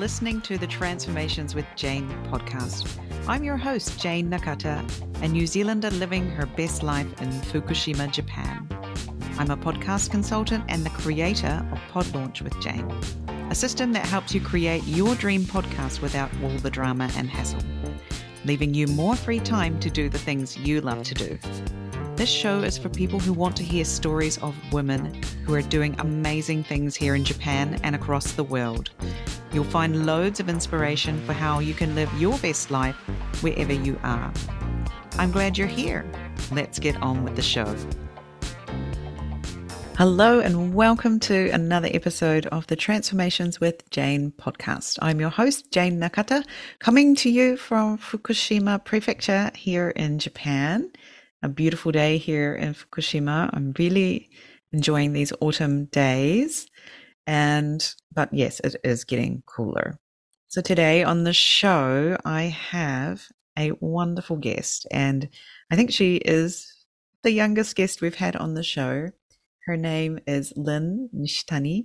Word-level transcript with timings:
listening 0.00 0.40
to 0.40 0.56
the 0.56 0.66
Transformations 0.66 1.54
with 1.54 1.66
Jane 1.76 2.08
podcast. 2.30 2.98
I'm 3.28 3.44
your 3.44 3.58
host, 3.58 4.00
Jane 4.00 4.30
Nakata, 4.30 4.82
a 5.22 5.28
New 5.28 5.46
Zealander 5.46 5.90
living 5.90 6.26
her 6.30 6.46
best 6.46 6.82
life 6.82 7.20
in 7.20 7.28
Fukushima, 7.28 8.10
Japan. 8.10 8.66
I'm 9.38 9.50
a 9.50 9.58
podcast 9.58 10.10
consultant 10.10 10.64
and 10.68 10.86
the 10.86 10.90
creator 10.90 11.62
of 11.70 11.78
Pod 11.90 12.14
Launch 12.14 12.40
with 12.40 12.58
Jane, 12.62 12.90
a 13.50 13.54
system 13.54 13.92
that 13.92 14.06
helps 14.06 14.34
you 14.34 14.40
create 14.40 14.82
your 14.84 15.14
dream 15.16 15.42
podcast 15.42 16.00
without 16.00 16.30
all 16.42 16.56
the 16.60 16.70
drama 16.70 17.10
and 17.16 17.28
hassle, 17.28 17.60
leaving 18.46 18.72
you 18.72 18.86
more 18.86 19.16
free 19.16 19.40
time 19.40 19.78
to 19.80 19.90
do 19.90 20.08
the 20.08 20.18
things 20.18 20.56
you 20.56 20.80
love 20.80 21.02
to 21.02 21.14
do. 21.14 21.38
This 22.16 22.30
show 22.30 22.60
is 22.60 22.78
for 22.78 22.88
people 22.88 23.20
who 23.20 23.34
want 23.34 23.54
to 23.56 23.62
hear 23.62 23.84
stories 23.84 24.38
of 24.38 24.56
women 24.72 25.22
who 25.44 25.52
are 25.54 25.60
doing 25.60 25.94
amazing 25.98 26.64
things 26.64 26.96
here 26.96 27.14
in 27.14 27.22
Japan 27.22 27.78
and 27.82 27.94
across 27.94 28.32
the 28.32 28.44
world. 28.44 28.88
You'll 29.52 29.64
find 29.64 30.06
loads 30.06 30.40
of 30.40 30.48
inspiration 30.48 31.20
for 31.26 31.32
how 31.32 31.58
you 31.58 31.74
can 31.74 31.94
live 31.94 32.12
your 32.20 32.38
best 32.38 32.70
life 32.70 32.96
wherever 33.42 33.72
you 33.72 33.98
are. 34.02 34.32
I'm 35.18 35.30
glad 35.30 35.58
you're 35.58 35.66
here. 35.66 36.10
Let's 36.52 36.78
get 36.78 36.96
on 37.02 37.24
with 37.24 37.36
the 37.36 37.42
show. 37.42 37.74
Hello, 39.96 40.40
and 40.40 40.74
welcome 40.74 41.20
to 41.20 41.50
another 41.50 41.88
episode 41.92 42.46
of 42.46 42.66
the 42.68 42.76
Transformations 42.76 43.60
with 43.60 43.88
Jane 43.90 44.32
podcast. 44.38 44.98
I'm 45.02 45.20
your 45.20 45.30
host, 45.30 45.70
Jane 45.70 46.00
Nakata, 46.00 46.44
coming 46.78 47.14
to 47.16 47.28
you 47.28 47.56
from 47.56 47.98
Fukushima 47.98 48.84
Prefecture 48.84 49.50
here 49.54 49.90
in 49.90 50.18
Japan 50.18 50.90
a 51.42 51.48
beautiful 51.48 51.92
day 51.92 52.18
here 52.18 52.54
in 52.54 52.74
Fukushima. 52.74 53.50
I'm 53.52 53.72
really 53.78 54.28
enjoying 54.72 55.12
these 55.12 55.32
autumn 55.40 55.86
days. 55.86 56.66
And, 57.30 57.94
but 58.12 58.34
yes, 58.34 58.58
it 58.64 58.74
is 58.82 59.04
getting 59.04 59.44
cooler. 59.46 60.00
So 60.48 60.60
today 60.60 61.04
on 61.04 61.22
the 61.22 61.32
show, 61.32 62.16
I 62.24 62.42
have 62.42 63.22
a 63.56 63.70
wonderful 63.78 64.36
guest, 64.36 64.84
and 64.90 65.28
I 65.70 65.76
think 65.76 65.92
she 65.92 66.16
is 66.16 66.74
the 67.22 67.30
youngest 67.30 67.76
guest 67.76 68.02
we've 68.02 68.16
had 68.16 68.34
on 68.34 68.54
the 68.54 68.64
show. 68.64 69.10
Her 69.66 69.76
name 69.76 70.18
is 70.26 70.52
Lynn 70.56 71.08
Nishitani. 71.14 71.84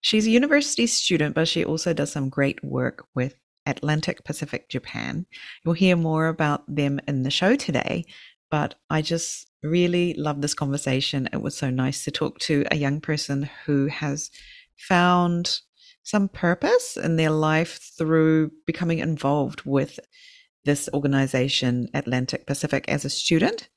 She's 0.00 0.26
a 0.26 0.30
university 0.30 0.88
student, 0.88 1.36
but 1.36 1.46
she 1.46 1.64
also 1.64 1.92
does 1.92 2.10
some 2.10 2.28
great 2.28 2.58
work 2.64 3.06
with 3.14 3.36
Atlantic 3.66 4.24
Pacific 4.24 4.68
Japan. 4.68 5.26
You'll 5.64 5.74
hear 5.74 5.94
more 5.94 6.26
about 6.26 6.64
them 6.66 6.98
in 7.06 7.22
the 7.22 7.30
show 7.30 7.54
today, 7.54 8.04
but 8.50 8.74
I 8.90 9.00
just 9.00 9.48
really 9.62 10.14
love 10.14 10.40
this 10.40 10.54
conversation. 10.54 11.28
It 11.32 11.40
was 11.40 11.56
so 11.56 11.70
nice 11.70 12.02
to 12.02 12.10
talk 12.10 12.40
to 12.40 12.64
a 12.72 12.76
young 12.76 13.00
person 13.00 13.48
who 13.64 13.86
has 13.86 14.28
found 14.78 15.60
some 16.02 16.28
purpose 16.28 16.96
in 16.96 17.16
their 17.16 17.30
life 17.30 17.80
through 17.96 18.50
becoming 18.66 18.98
involved 18.98 19.62
with 19.64 20.00
this 20.64 20.88
organization, 20.92 21.88
Atlantic 21.94 22.46
Pacific, 22.46 22.84
as 22.88 23.04
a 23.04 23.10
student 23.10 23.68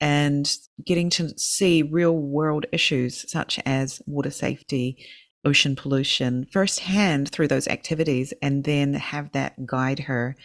and 0.00 0.56
getting 0.84 1.08
to 1.08 1.30
see 1.38 1.82
real 1.82 2.16
world 2.16 2.66
issues 2.72 3.30
such 3.30 3.60
as 3.64 4.02
water 4.06 4.30
safety, 4.30 4.98
ocean 5.44 5.76
pollution 5.76 6.46
firsthand 6.50 7.30
through 7.30 7.48
those 7.48 7.68
activities, 7.68 8.32
and 8.42 8.64
then 8.64 8.94
have 8.94 9.30
that 9.32 9.66
guide 9.66 10.00
her 10.00 10.36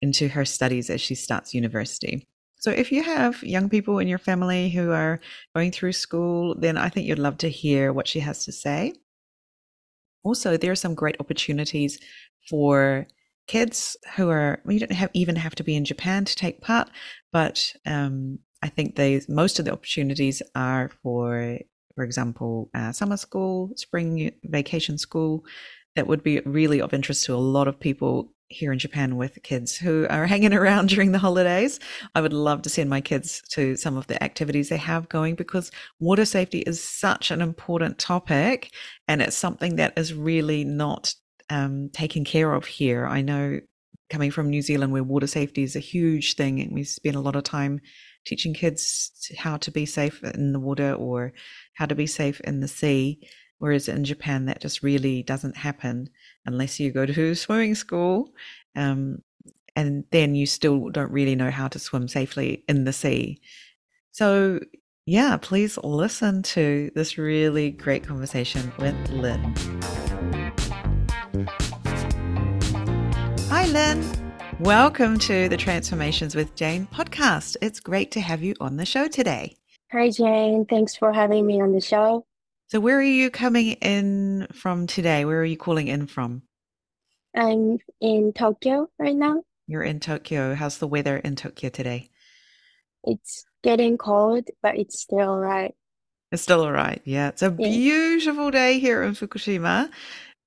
into 0.00 0.28
her 0.28 0.44
studies 0.44 0.90
as 0.90 1.00
she 1.00 1.14
starts 1.14 1.54
university. 1.54 2.26
So 2.58 2.70
if 2.70 2.90
you 2.90 3.02
have 3.02 3.42
young 3.42 3.68
people 3.68 3.98
in 3.98 4.08
your 4.08 4.18
family 4.18 4.70
who 4.70 4.90
are 4.90 5.20
going 5.54 5.70
through 5.70 5.92
school, 5.92 6.54
then 6.58 6.78
I 6.78 6.88
think 6.88 7.06
you'd 7.06 7.18
love 7.18 7.38
to 7.38 7.48
hear 7.48 7.92
what 7.92 8.08
she 8.08 8.20
has 8.20 8.44
to 8.46 8.52
say. 8.52 8.94
Also, 10.24 10.56
there 10.56 10.72
are 10.72 10.76
some 10.76 10.94
great 10.94 11.16
opportunities 11.20 11.98
for 12.48 13.06
kids 13.46 13.96
who 14.16 14.30
are 14.30 14.60
well, 14.64 14.72
you 14.72 14.80
don't 14.80 14.92
have 14.92 15.10
even 15.14 15.36
have 15.36 15.54
to 15.56 15.64
be 15.64 15.76
in 15.76 15.84
Japan 15.84 16.24
to 16.24 16.34
take 16.34 16.60
part, 16.60 16.90
but 17.32 17.72
um, 17.86 18.38
I 18.62 18.68
think 18.68 18.96
they 18.96 19.20
most 19.28 19.58
of 19.58 19.64
the 19.64 19.72
opportunities 19.72 20.42
are 20.54 20.90
for, 21.02 21.58
for 21.94 22.04
example, 22.04 22.70
uh, 22.74 22.92
summer 22.92 23.16
school, 23.16 23.70
spring 23.76 24.32
vacation 24.44 24.98
school. 24.98 25.44
That 25.96 26.08
would 26.08 26.24
be 26.24 26.40
really 26.40 26.80
of 26.80 26.92
interest 26.92 27.24
to 27.26 27.34
a 27.34 27.36
lot 27.36 27.68
of 27.68 27.78
people 27.78 28.33
here 28.54 28.72
in 28.72 28.78
Japan 28.78 29.16
with 29.16 29.42
kids 29.42 29.76
who 29.76 30.06
are 30.08 30.26
hanging 30.34 30.54
around 30.54 30.88
during 30.88 31.12
the 31.12 31.18
holidays. 31.18 31.80
I 32.14 32.20
would 32.20 32.32
love 32.32 32.62
to 32.62 32.70
send 32.70 32.88
my 32.88 33.00
kids 33.00 33.42
to 33.50 33.76
some 33.76 33.96
of 33.96 34.06
the 34.06 34.22
activities 34.22 34.68
they 34.68 34.76
have 34.76 35.08
going 35.08 35.34
because 35.34 35.70
water 36.00 36.24
safety 36.24 36.60
is 36.60 36.82
such 36.82 37.30
an 37.30 37.42
important 37.42 37.98
topic 37.98 38.72
and 39.08 39.20
it's 39.20 39.36
something 39.36 39.76
that 39.76 39.98
is 39.98 40.14
really 40.14 40.64
not 40.64 41.14
um, 41.50 41.90
taken 41.92 42.24
care 42.24 42.52
of 42.52 42.66
here. 42.66 43.06
I 43.06 43.20
know 43.20 43.60
coming 44.10 44.30
from 44.30 44.50
New 44.50 44.62
Zealand 44.62 44.92
where 44.92 45.02
water 45.02 45.26
safety 45.26 45.62
is 45.62 45.76
a 45.76 45.80
huge 45.80 46.36
thing 46.36 46.60
and 46.60 46.72
we 46.72 46.84
spend 46.84 47.16
a 47.16 47.20
lot 47.20 47.36
of 47.36 47.42
time 47.42 47.80
teaching 48.24 48.54
kids 48.54 49.10
how 49.36 49.56
to 49.58 49.70
be 49.70 49.86
safe 49.86 50.22
in 50.22 50.52
the 50.52 50.60
water 50.60 50.94
or 50.94 51.32
how 51.74 51.86
to 51.86 51.94
be 51.94 52.06
safe 52.06 52.40
in 52.40 52.60
the 52.60 52.68
sea. 52.68 53.28
Whereas 53.58 53.88
in 53.88 54.04
Japan, 54.04 54.46
that 54.46 54.60
just 54.60 54.82
really 54.82 55.22
doesn't 55.22 55.56
happen 55.56 56.10
unless 56.44 56.78
you 56.80 56.92
go 56.92 57.06
to 57.06 57.34
swimming 57.34 57.74
school. 57.74 58.32
Um, 58.76 59.22
and 59.76 60.04
then 60.10 60.34
you 60.34 60.46
still 60.46 60.90
don't 60.90 61.10
really 61.10 61.34
know 61.34 61.50
how 61.50 61.68
to 61.68 61.78
swim 61.78 62.08
safely 62.08 62.64
in 62.68 62.84
the 62.84 62.92
sea. 62.92 63.40
So, 64.12 64.60
yeah, 65.06 65.36
please 65.36 65.76
listen 65.82 66.42
to 66.42 66.90
this 66.94 67.18
really 67.18 67.70
great 67.70 68.06
conversation 68.06 68.72
with 68.78 68.94
Lynn. 69.10 69.54
Hi, 73.50 73.66
Lynn. 73.66 74.04
Welcome 74.60 75.18
to 75.20 75.48
the 75.48 75.56
Transformations 75.56 76.36
with 76.36 76.54
Jane 76.54 76.86
podcast. 76.86 77.56
It's 77.60 77.80
great 77.80 78.12
to 78.12 78.20
have 78.20 78.42
you 78.42 78.54
on 78.60 78.76
the 78.76 78.86
show 78.86 79.08
today. 79.08 79.56
Hi, 79.90 80.10
Jane. 80.10 80.64
Thanks 80.64 80.94
for 80.96 81.12
having 81.12 81.46
me 81.46 81.60
on 81.60 81.72
the 81.72 81.80
show. 81.80 82.24
So, 82.74 82.80
where 82.80 82.98
are 82.98 83.02
you 83.02 83.30
coming 83.30 83.74
in 83.74 84.48
from 84.52 84.88
today? 84.88 85.24
Where 85.24 85.38
are 85.38 85.44
you 85.44 85.56
calling 85.56 85.86
in 85.86 86.08
from? 86.08 86.42
I'm 87.32 87.78
in 88.00 88.32
Tokyo 88.32 88.88
right 88.98 89.14
now. 89.14 89.44
You're 89.68 89.84
in 89.84 90.00
Tokyo. 90.00 90.56
How's 90.56 90.78
the 90.78 90.88
weather 90.88 91.16
in 91.18 91.36
Tokyo 91.36 91.70
today? 91.70 92.10
It's 93.04 93.44
getting 93.62 93.96
cold, 93.96 94.48
but 94.60 94.76
it's 94.76 94.98
still 94.98 95.20
all 95.20 95.38
right. 95.38 95.72
It's 96.32 96.42
still 96.42 96.62
all 96.62 96.72
right. 96.72 97.00
Yeah, 97.04 97.28
it's 97.28 97.42
a 97.42 97.54
Yeah. 97.56 97.68
beautiful 97.68 98.50
day 98.50 98.80
here 98.80 99.04
in 99.04 99.12
Fukushima. 99.12 99.88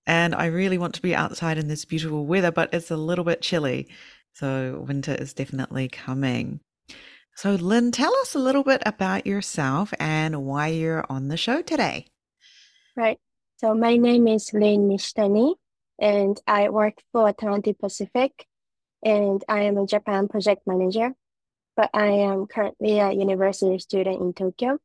And 0.05 0.35
I 0.35 0.47
really 0.47 0.77
want 0.77 0.95
to 0.95 1.01
be 1.01 1.15
outside 1.15 1.57
in 1.57 1.69
this 1.69 1.85
beautiful 1.85 2.25
weather, 2.25 2.51
but 2.51 2.73
it's 2.73 2.91
a 2.91 2.97
little 2.97 3.23
bit 3.23 3.41
chilly. 3.41 3.87
So, 4.33 4.83
winter 4.85 5.15
is 5.15 5.33
definitely 5.33 5.87
coming. 5.87 6.59
So, 7.37 7.55
Lynn, 7.55 7.93
tell 7.93 8.13
us 8.17 8.35
a 8.35 8.39
little 8.39 8.65
bit 8.65 8.83
about 8.85 9.25
yourself 9.25 9.93
and 9.97 10.43
why 10.43 10.67
you're 10.67 11.05
on 11.09 11.29
the 11.29 11.37
show 11.37 11.61
today. 11.61 12.07
Right. 12.97 13.19
So 13.57 13.75
my 13.75 13.95
name 13.95 14.27
is 14.27 14.51
Lynn 14.53 14.89
Nishitani, 14.89 15.53
and 15.99 16.41
I 16.47 16.69
work 16.69 16.95
for 17.11 17.29
Atlantic 17.29 17.77
Pacific, 17.77 18.47
and 19.03 19.43
I 19.47 19.61
am 19.61 19.77
a 19.77 19.85
Japan 19.85 20.27
project 20.27 20.63
manager. 20.65 21.13
But 21.75 21.91
I 21.93 22.07
am 22.07 22.47
currently 22.47 22.97
a 22.97 23.11
university 23.11 23.77
student 23.77 24.19
in 24.19 24.33
Tokyo. 24.33 24.79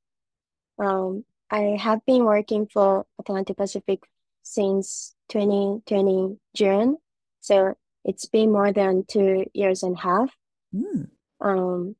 Um, 0.78 1.24
I 1.50 1.78
have 1.80 2.04
been 2.04 2.24
working 2.24 2.66
for 2.66 3.06
Atlantic 3.18 3.56
Pacific 3.56 4.02
since 4.42 5.14
2020 5.30 6.36
June, 6.54 6.98
so 7.40 7.74
it's 8.04 8.26
been 8.26 8.52
more 8.52 8.72
than 8.74 9.04
two 9.08 9.46
years 9.54 9.82
and 9.82 9.96
a 9.96 10.00
half. 10.00 10.36
Mm, 10.74 11.08
Um, 11.40 11.96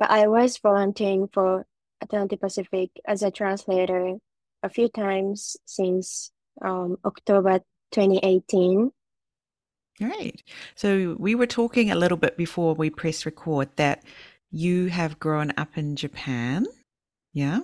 but 0.00 0.10
I 0.10 0.26
was 0.26 0.58
volunteering 0.58 1.28
for 1.28 1.64
Atlantic 2.00 2.40
Pacific 2.40 2.90
as 3.04 3.22
a 3.22 3.30
translator 3.30 4.18
a 4.64 4.70
few 4.70 4.88
times 4.88 5.56
since 5.66 6.32
um, 6.62 6.98
October 7.06 7.60
2018. 7.92 8.92
great. 9.98 10.42
So, 10.74 11.16
we 11.18 11.34
were 11.34 11.46
talking 11.46 11.90
a 11.90 11.94
little 11.94 12.18
bit 12.18 12.36
before 12.36 12.74
we 12.74 12.90
press 12.90 13.24
record 13.26 13.68
that 13.76 14.02
you 14.50 14.86
have 14.86 15.18
grown 15.18 15.52
up 15.56 15.76
in 15.76 15.96
Japan. 15.96 16.66
Yeah. 17.32 17.60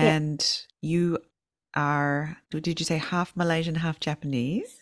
Yeah, 0.00 0.14
And 0.14 0.44
you 0.82 1.18
are, 1.74 2.38
did 2.50 2.80
you 2.80 2.86
say 2.86 2.98
half 2.98 3.36
Malaysian, 3.36 3.76
half 3.76 4.00
Japanese? 4.00 4.78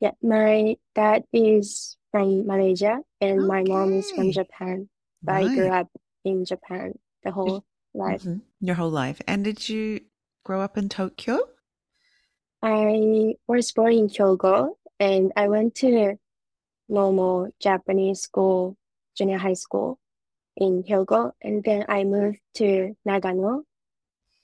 yeah. 0.00 0.12
My 0.22 0.76
dad 0.94 1.24
is 1.32 1.96
from 2.10 2.46
Malaysia 2.46 3.00
and 3.20 3.46
my 3.46 3.62
mom 3.62 3.94
is 3.94 4.10
from 4.10 4.32
Japan. 4.32 4.88
But 5.24 5.34
I 5.36 5.48
grew 5.48 5.68
up 5.70 5.88
in 6.24 6.44
Japan 6.44 6.98
the 7.24 7.30
whole 7.30 7.64
life. 7.94 8.22
mhm, 8.24 8.42
Your 8.60 8.76
whole 8.76 8.90
life. 8.90 9.20
And 9.26 9.44
did 9.44 9.68
you 9.68 10.00
grow 10.44 10.60
up 10.60 10.76
in 10.76 10.88
Tokyo? 10.88 11.38
I 12.62 13.34
was 13.46 13.72
born 13.72 13.92
in 13.94 14.08
Hyogo 14.08 14.76
and 15.00 15.32
I 15.36 15.48
went 15.48 15.74
to 15.76 16.16
normal 16.88 17.50
Japanese 17.60 18.20
school, 18.20 18.76
junior 19.16 19.38
high 19.38 19.54
school 19.54 19.98
in 20.56 20.82
Hyogo, 20.84 21.32
and 21.42 21.64
then 21.64 21.84
I 21.88 22.04
moved 22.04 22.40
to 22.56 22.96
Nagano 23.06 23.64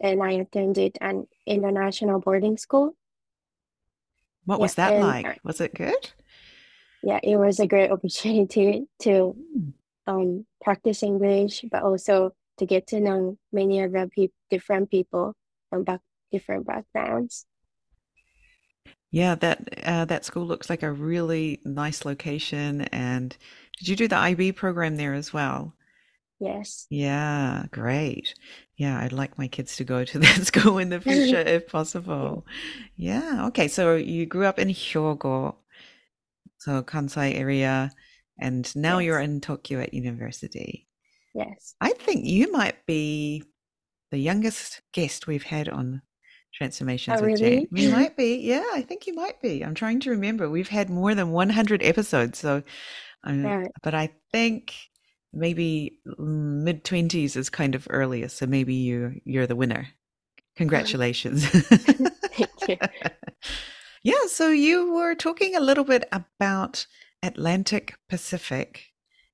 and 0.00 0.22
I 0.22 0.32
attended 0.32 0.98
an 1.00 1.26
international 1.46 2.20
boarding 2.20 2.56
school. 2.58 2.94
What 4.46 4.58
Yeah, 4.58 4.62
was 4.62 4.74
that 4.76 4.96
like? 4.96 5.38
Was 5.44 5.60
it 5.60 5.74
good? 5.74 6.12
yeah, 7.02 7.20
it 7.22 7.36
was 7.36 7.60
a 7.60 7.66
great 7.66 7.90
opportunity 7.96 8.86
to 9.00 9.36
Mm. 9.56 9.72
um 10.06 10.46
practice 10.62 11.02
English, 11.02 11.64
but 11.70 11.82
also 11.82 12.32
to 12.58 12.66
get 12.66 12.86
to 12.88 13.00
know 13.00 13.38
many 13.52 13.82
other 13.82 14.08
peop 14.08 14.32
different 14.50 14.90
people 14.90 15.34
from 15.70 15.84
back 15.84 16.00
different 16.30 16.66
backgrounds. 16.66 17.46
Yeah, 19.10 19.34
that 19.36 19.86
uh, 19.86 20.04
that 20.04 20.24
school 20.24 20.46
looks 20.46 20.68
like 20.68 20.82
a 20.82 20.92
really 20.92 21.60
nice 21.64 22.04
location. 22.04 22.82
And 22.92 23.36
did 23.78 23.88
you 23.88 23.96
do 23.96 24.08
the 24.08 24.16
IB 24.16 24.52
program 24.52 24.96
there 24.96 25.14
as 25.14 25.32
well? 25.32 25.74
Yes. 26.40 26.86
Yeah, 26.88 27.64
great. 27.72 28.34
Yeah, 28.76 29.00
I'd 29.00 29.12
like 29.12 29.38
my 29.38 29.48
kids 29.48 29.76
to 29.76 29.84
go 29.84 30.04
to 30.04 30.18
that 30.20 30.46
school 30.46 30.78
in 30.78 30.90
the 30.90 31.00
future 31.00 31.40
if 31.40 31.66
possible. 31.68 32.46
Yeah, 32.96 33.46
okay. 33.48 33.68
So 33.68 33.96
you 33.96 34.26
grew 34.26 34.46
up 34.46 34.58
in 34.58 34.68
Hyogo, 34.68 35.56
so 36.58 36.82
Kansai 36.82 37.34
area, 37.34 37.90
and 38.38 38.74
now 38.76 38.98
you're 38.98 39.20
in 39.20 39.40
Tokyo 39.40 39.80
at 39.80 39.94
university. 39.94 40.86
Yes. 41.34 41.74
I 41.80 41.92
think 41.92 42.24
you 42.24 42.52
might 42.52 42.84
be 42.86 43.44
the 44.10 44.18
youngest 44.18 44.82
guest 44.92 45.26
we've 45.26 45.42
had 45.44 45.68
on 45.68 46.02
Transformations 46.54 47.20
Oh, 47.20 47.24
with 47.26 47.38
Jane. 47.38 47.68
really? 47.70 47.86
You 47.86 47.90
might 47.92 48.16
be. 48.16 48.36
Yeah, 48.36 48.64
I 48.72 48.82
think 48.82 49.06
you 49.06 49.14
might 49.14 49.40
be. 49.40 49.62
I'm 49.64 49.74
trying 49.74 50.00
to 50.00 50.10
remember. 50.10 50.48
We've 50.50 50.68
had 50.68 50.90
more 50.90 51.14
than 51.14 51.30
100 51.30 51.82
episodes, 51.82 52.38
so 52.38 52.62
uh, 53.26 53.32
Right. 53.32 53.70
but 53.82 53.94
I 53.94 54.10
think 54.32 54.74
maybe 55.32 56.00
mid 56.18 56.84
20s 56.84 57.36
is 57.36 57.50
kind 57.50 57.74
of 57.74 57.86
earliest, 57.90 58.38
so 58.38 58.46
maybe 58.46 58.74
you 58.74 59.20
you're 59.24 59.46
the 59.46 59.56
winner. 59.56 59.88
Congratulations. 60.56 61.44
Thank 61.46 62.68
you. 62.68 62.76
Yeah, 64.04 64.26
so 64.28 64.48
you 64.50 64.92
were 64.94 65.14
talking 65.16 65.56
a 65.56 65.60
little 65.60 65.82
bit 65.84 66.08
about 66.12 66.86
Atlantic 67.22 67.94
Pacific 68.08 68.87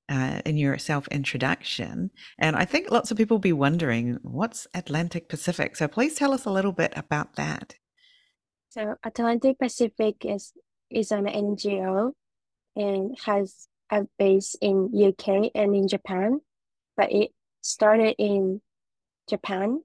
uh, 0.09 0.41
in 0.45 0.57
your 0.57 0.77
self 0.77 1.07
introduction. 1.09 2.11
And 2.37 2.55
I 2.55 2.65
think 2.65 2.91
lots 2.91 3.11
of 3.11 3.17
people 3.17 3.35
will 3.35 3.41
be 3.41 3.53
wondering 3.53 4.19
what's 4.21 4.67
Atlantic 4.73 5.29
Pacific? 5.29 5.75
So 5.75 5.87
please 5.87 6.15
tell 6.15 6.33
us 6.33 6.45
a 6.45 6.51
little 6.51 6.71
bit 6.71 6.93
about 6.95 7.35
that. 7.35 7.75
So 8.69 8.95
Atlantic 9.03 9.59
Pacific 9.59 10.17
is 10.25 10.53
is 10.89 11.11
an 11.11 11.25
NGO 11.25 12.11
and 12.75 13.17
has 13.25 13.67
a 13.91 14.05
base 14.19 14.55
in 14.61 14.91
UK 14.93 15.51
and 15.55 15.75
in 15.75 15.87
Japan, 15.87 16.41
but 16.97 17.11
it 17.11 17.31
started 17.61 18.15
in 18.17 18.61
Japan. 19.29 19.81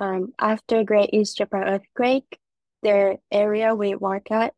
Um, 0.00 0.32
after 0.40 0.82
Great 0.82 1.10
East 1.12 1.36
Japan 1.36 1.62
earthquake, 1.64 2.38
the 2.82 3.18
area 3.30 3.74
we 3.74 3.94
work 3.94 4.30
at, 4.32 4.52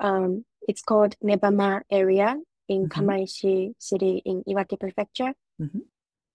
um, 0.00 0.44
it's 0.66 0.82
called 0.82 1.16
Nebama 1.22 1.82
area 1.90 2.36
in 2.68 2.88
Mhm. 2.88 2.88
Kamaishi 2.88 3.74
city 3.78 4.22
in 4.24 4.42
Iwate 4.44 4.78
Prefecture. 4.78 5.34
Mhm. 5.60 5.82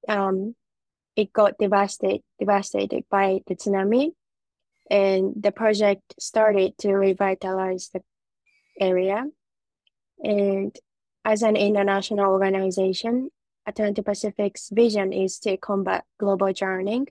Um, 0.07 0.55
it 1.15 1.33
got 1.33 1.57
devastated 1.57 2.23
devastated 2.39 3.03
by 3.09 3.41
the 3.47 3.55
tsunami, 3.55 4.13
and 4.89 5.33
the 5.35 5.51
project 5.51 6.15
started 6.19 6.77
to 6.77 6.93
revitalize 6.93 7.89
the 7.89 8.01
area. 8.79 9.25
And 10.23 10.77
as 11.25 11.41
an 11.43 11.55
international 11.55 12.31
organization, 12.31 13.29
Atlantic 13.65 14.05
Pacific's 14.05 14.69
vision 14.69 15.11
is 15.13 15.39
to 15.39 15.57
combat 15.57 16.05
global 16.17 16.53
drowning. 16.53 17.07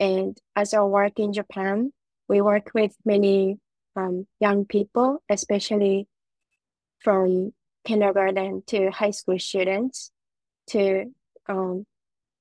And 0.00 0.38
as 0.56 0.74
our 0.74 0.88
work 0.88 1.18
in 1.18 1.32
Japan, 1.32 1.92
we 2.28 2.40
work 2.40 2.70
with 2.74 2.96
many 3.04 3.58
um, 3.96 4.26
young 4.40 4.64
people, 4.64 5.22
especially 5.28 6.08
from 7.00 7.52
kindergarten 7.84 8.62
to 8.66 8.90
high 8.90 9.10
school 9.10 9.38
students, 9.38 10.10
to 10.68 11.12
um, 11.48 11.86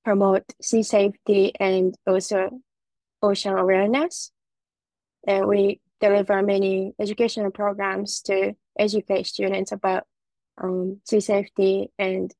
promote 0.04 0.44
sea 0.62 0.84
safety 0.84 1.54
and 1.60 1.96
also 2.06 2.62
ocean 3.22 3.58
awareness. 3.58 4.32
And 5.26 5.48
we 5.48 5.82
deliver 6.00 6.42
many 6.42 6.94
educational 7.00 7.52
programs 7.52 8.22
to 8.22 8.54
educate 8.78 9.28
students 9.28 9.72
about 9.72 10.04
um, 10.62 11.02
sea 11.06 11.20
safety 11.20 11.92
and 11.98 12.34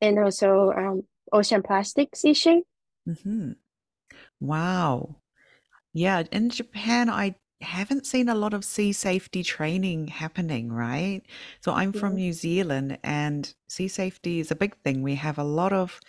and 0.00 0.18
also 0.18 0.72
um, 0.72 1.02
ocean 1.32 1.62
plastics 1.62 2.24
issue. 2.24 2.62
hmm 3.06 3.52
Wow. 4.40 5.16
Yeah, 5.92 6.22
in 6.32 6.50
Japan, 6.50 7.10
I 7.10 7.34
haven't 7.60 8.06
seen 8.06 8.28
a 8.28 8.34
lot 8.34 8.54
of 8.54 8.64
sea 8.64 8.92
safety 8.92 9.42
training 9.42 10.08
happening, 10.08 10.72
right? 10.72 11.22
So 11.60 11.72
I'm 11.72 11.92
from 11.92 12.14
New 12.14 12.32
Zealand, 12.32 12.98
and 13.02 13.52
sea 13.68 13.88
safety 13.88 14.40
is 14.40 14.50
a 14.50 14.56
big 14.56 14.76
thing. 14.78 15.02
We 15.02 15.14
have 15.16 15.38
a 15.38 15.44
lot 15.44 15.72
of, 15.72 16.00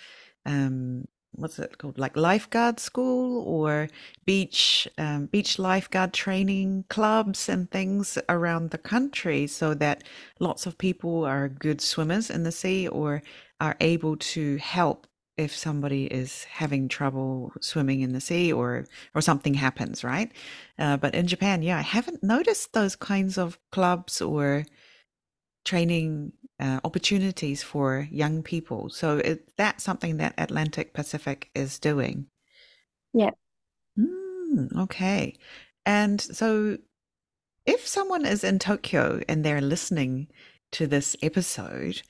um, 0.45 1.07
what's 1.33 1.59
it 1.59 1.77
called? 1.77 1.97
Like 1.97 2.15
lifeguard 2.15 2.79
school 2.79 3.43
or 3.45 3.89
beach, 4.25 4.87
um, 4.97 5.25
beach 5.27 5.59
lifeguard 5.59 6.13
training 6.13 6.85
clubs 6.89 7.49
and 7.49 7.69
things 7.69 8.17
around 8.29 8.71
the 8.71 8.77
country, 8.77 9.47
so 9.47 9.73
that 9.75 10.03
lots 10.39 10.65
of 10.65 10.77
people 10.77 11.25
are 11.25 11.49
good 11.49 11.81
swimmers 11.81 12.29
in 12.29 12.43
the 12.43 12.51
sea 12.51 12.87
or 12.87 13.21
are 13.59 13.75
able 13.79 14.17
to 14.17 14.57
help 14.57 15.07
if 15.41 15.55
somebody 15.55 16.05
is 16.05 16.43
having 16.45 16.87
trouble 16.87 17.51
swimming 17.61 18.01
in 18.01 18.13
the 18.13 18.21
sea 18.21 18.53
or 18.53 18.85
or 19.15 19.21
something 19.21 19.55
happens, 19.55 20.03
right? 20.03 20.31
Uh, 20.77 20.97
but 20.97 21.15
in 21.15 21.27
Japan, 21.27 21.63
yeah, 21.63 21.79
I 21.79 21.81
haven't 21.81 22.23
noticed 22.23 22.73
those 22.73 22.95
kinds 22.95 23.37
of 23.37 23.59
clubs 23.71 24.21
or 24.21 24.65
training 25.65 26.33
uh, 26.59 26.79
opportunities 26.83 27.63
for 27.63 28.07
young 28.11 28.43
people. 28.43 28.89
So 28.89 29.17
it, 29.17 29.51
that's 29.57 29.83
something 29.83 30.17
that 30.17 30.35
Atlantic 30.37 30.93
Pacific 30.93 31.49
is 31.55 31.79
doing. 31.79 32.27
Yeah. 33.13 33.31
Mm, 33.97 34.75
okay. 34.77 35.35
And 35.85 36.21
so 36.21 36.77
if 37.65 37.87
someone 37.87 38.25
is 38.25 38.43
in 38.43 38.59
Tokyo 38.59 39.21
and 39.27 39.43
they're 39.43 39.61
listening 39.61 40.27
to 40.73 40.87
this 40.87 41.15
episode, 41.21 42.01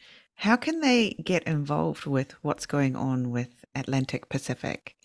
how 0.42 0.56
can 0.56 0.82
they 0.82 1.12
get 1.24 1.44
involved 1.44 2.08
with 2.08 2.32
what's 2.42 2.66
going 2.66 2.96
on 2.96 3.30
with 3.30 3.64
Atlantic 3.76 4.28
Pacific? 4.28 4.96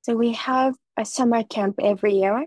So 0.00 0.16
we 0.16 0.32
have 0.32 0.74
a 0.96 1.04
summer 1.04 1.44
camp 1.44 1.76
every 1.78 2.14
year, 2.14 2.46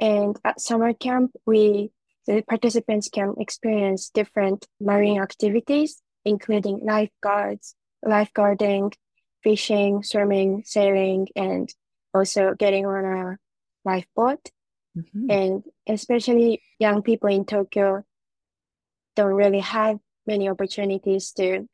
and 0.00 0.38
at 0.46 0.60
summer 0.60 0.94
camp, 0.94 1.32
we 1.44 1.92
the 2.26 2.42
participants 2.48 3.10
can 3.10 3.34
experience 3.38 4.08
different 4.08 4.66
marine 4.80 5.20
activities, 5.20 6.00
including 6.24 6.80
lifeguards, 6.82 7.74
lifeguarding, 8.02 8.94
fishing, 9.42 10.02
swimming, 10.02 10.62
sailing, 10.64 11.28
and 11.36 11.68
also 12.14 12.54
getting 12.54 12.86
on 12.86 13.04
a 13.04 13.36
lifeboat. 13.84 14.50
Mhm. 14.96 15.30
And 15.30 15.64
especially 15.86 16.62
young 16.78 17.02
people 17.02 17.28
in 17.28 17.44
Tokyo 17.44 18.04
don't 19.16 19.34
really 19.34 19.60
have 19.60 19.98
many 20.30 20.48
opportunities 20.48 21.32
to 21.32 21.66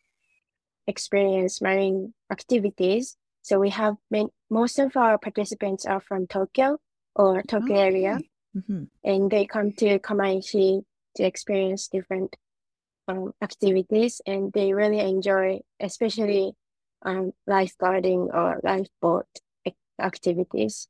experience 0.86 1.60
marine 1.60 2.14
activities. 2.30 3.16
So 3.42 3.60
we 3.60 3.70
have 3.70 3.94
many, 4.10 4.28
most 4.50 4.78
of 4.78 4.96
our 4.96 5.18
participants 5.18 5.84
are 5.86 6.00
from 6.00 6.26
Tokyo 6.26 6.78
or 7.14 7.42
Tokyo 7.42 7.76
area, 7.76 8.14
Okay. 8.16 8.30
Mhm. 8.56 8.88
and 9.04 9.30
they 9.30 9.46
come 9.46 9.72
to 9.80 9.98
Kamaishi 9.98 10.82
to 11.16 11.22
experience 11.22 11.88
different 11.88 12.36
um, 13.08 13.32
activities, 13.40 14.20
and 14.26 14.52
they 14.52 14.72
really 14.74 14.98
enjoy, 14.98 15.60
especially 15.78 16.54
um, 17.02 17.32
lifeguarding 17.48 18.34
or 18.34 18.58
lifeboat 18.64 19.28
ac- 19.64 19.76
activities. 20.00 20.88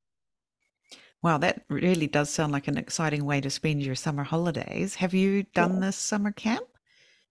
Wow, 1.22 1.38
that 1.38 1.64
really 1.68 2.06
does 2.06 2.30
sound 2.30 2.52
like 2.52 2.68
an 2.68 2.78
exciting 2.78 3.24
way 3.24 3.40
to 3.40 3.50
spend 3.50 3.82
your 3.82 3.96
summer 3.96 4.24
holidays. 4.24 4.94
Have 4.96 5.12
you 5.12 5.44
done 5.54 5.74
Yeah. 5.74 5.80
this 5.80 5.96
summer 5.96 6.32
camp 6.32 6.68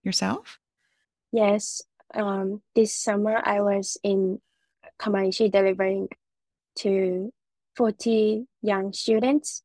yourself? 0.06 0.58
Yes, 1.32 1.82
um, 2.14 2.62
this 2.74 2.94
summer 2.94 3.42
I 3.44 3.60
was 3.60 3.98
in 4.02 4.40
Kamaishi 4.98 5.50
delivering 5.50 6.08
to 6.76 7.32
40 7.76 8.46
young 8.62 8.92
students. 8.92 9.62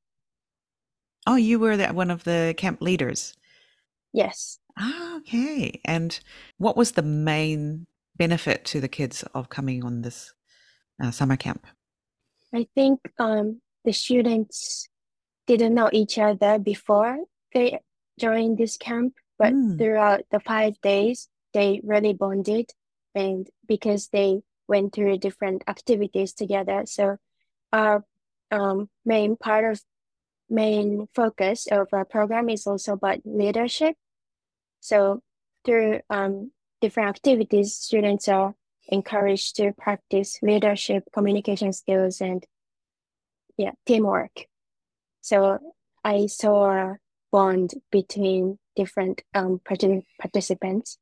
Oh, 1.28 1.36
you 1.36 1.60
were 1.60 1.78
the, 1.78 1.88
one 1.90 2.12
of 2.12 2.24
the 2.24 2.54
camp 2.58 2.82
leaders. 2.82 3.36
Yes. 4.12 4.60
Ah, 4.78 5.18
okay. 5.18 5.80
And 5.86 6.20
what 6.58 6.76
was 6.76 6.92
the 6.92 7.04
main 7.04 7.86
benefit 8.18 8.66
to 8.66 8.82
the 8.82 8.90
kids 8.90 9.24
of 9.34 9.50
coming 9.50 9.84
on 9.84 10.02
this 10.02 10.34
uh, 11.02 11.12
summer 11.12 11.38
camp? 11.38 11.68
I 12.54 12.68
think 12.76 13.00
um, 13.18 13.62
the 13.86 13.94
students 13.94 14.90
didn't 15.48 15.74
know 15.74 15.90
each 15.94 16.18
other 16.18 16.60
before 16.60 17.18
they 17.54 17.80
joined 18.20 18.58
this 18.58 18.78
camp, 18.78 19.14
but 19.42 19.54
Mm. 19.54 19.78
throughout 19.78 20.22
the 20.30 20.40
five 20.40 20.80
days, 20.82 21.28
they 21.54 21.82
really 21.84 22.14
bonded 22.14 22.70
and 23.16 23.50
because 23.68 24.10
they 24.10 24.42
went 24.68 24.94
through 24.94 25.18
different 25.18 25.64
activities 25.68 26.32
together. 26.34 26.84
So 26.86 27.18
our 27.74 28.06
um, 28.52 28.90
main 29.04 29.36
part 29.36 29.66
of 29.66 29.82
main 30.48 31.08
focus 31.16 31.68
of 31.72 31.88
our 31.92 32.06
program 32.06 32.50
is 32.50 32.68
also 32.68 32.94
about 32.94 33.26
leadership. 33.26 33.96
So 34.80 35.24
through 35.66 36.02
um, 36.10 36.52
different 36.80 37.10
activities, 37.10 37.76
students 37.76 38.28
are 38.28 38.54
encouraged 38.90 39.56
to 39.56 39.74
practice 39.74 40.38
leadership, 40.44 41.04
communication 41.14 41.74
skills, 41.74 42.22
and 42.22 42.46
yeah, 43.58 43.72
teamwork. 43.88 44.46
So 45.22 45.60
I 46.04 46.28
saw 46.28 46.70
a 46.70 46.98
bond 47.32 47.74
between 47.92 48.60
different 48.82 49.22
um, 49.36 49.62
participants. 50.20 50.98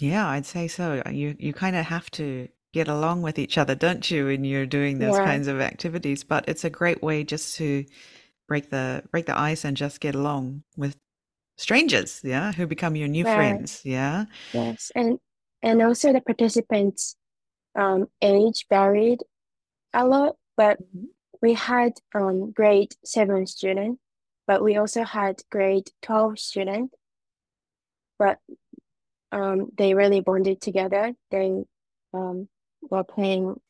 Yeah, 0.00 0.26
I'd 0.28 0.46
say 0.46 0.68
so. 0.68 1.02
You 1.10 1.36
you 1.38 1.52
kind 1.52 1.76
of 1.76 1.84
have 1.86 2.10
to 2.12 2.48
get 2.72 2.88
along 2.88 3.22
with 3.22 3.38
each 3.38 3.58
other, 3.58 3.74
don't 3.74 4.08
you, 4.10 4.26
when 4.26 4.44
you're 4.44 4.66
doing 4.66 4.98
those 4.98 5.18
yeah. 5.18 5.24
kinds 5.24 5.48
of 5.48 5.60
activities? 5.60 6.24
But 6.24 6.48
it's 6.48 6.64
a 6.64 6.70
great 6.70 7.02
way 7.02 7.24
just 7.24 7.56
to 7.56 7.84
break 8.46 8.70
the 8.70 9.02
break 9.10 9.26
the 9.26 9.38
ice 9.38 9.64
and 9.64 9.76
just 9.76 10.00
get 10.00 10.14
along 10.14 10.62
with 10.76 10.96
strangers, 11.56 12.20
yeah, 12.22 12.52
who 12.52 12.66
become 12.66 12.96
your 12.96 13.08
new 13.08 13.24
right. 13.24 13.36
friends, 13.36 13.82
yeah. 13.84 14.26
Yes, 14.52 14.92
and 14.94 15.18
and 15.62 15.82
also 15.82 16.12
the 16.12 16.20
participants' 16.20 17.16
um, 17.74 18.06
age 18.22 18.66
varied 18.70 19.20
a 19.92 20.06
lot, 20.06 20.36
but 20.56 20.78
mm-hmm. 20.80 21.06
we 21.42 21.54
had 21.54 21.92
um 22.14 22.52
grade 22.52 22.94
seven 23.04 23.46
student, 23.46 23.98
but 24.48 24.64
we 24.64 24.76
also 24.76 25.04
had 25.04 25.40
grade 25.50 25.88
twelve 26.02 26.40
students 26.40 26.94
but 28.18 28.38
um 29.32 29.68
they 29.76 29.94
really 29.94 30.20
bonded 30.20 30.60
together. 30.60 31.12
They 31.30 31.62
um 32.12 32.48
were 32.90 33.04
playing 33.04 33.60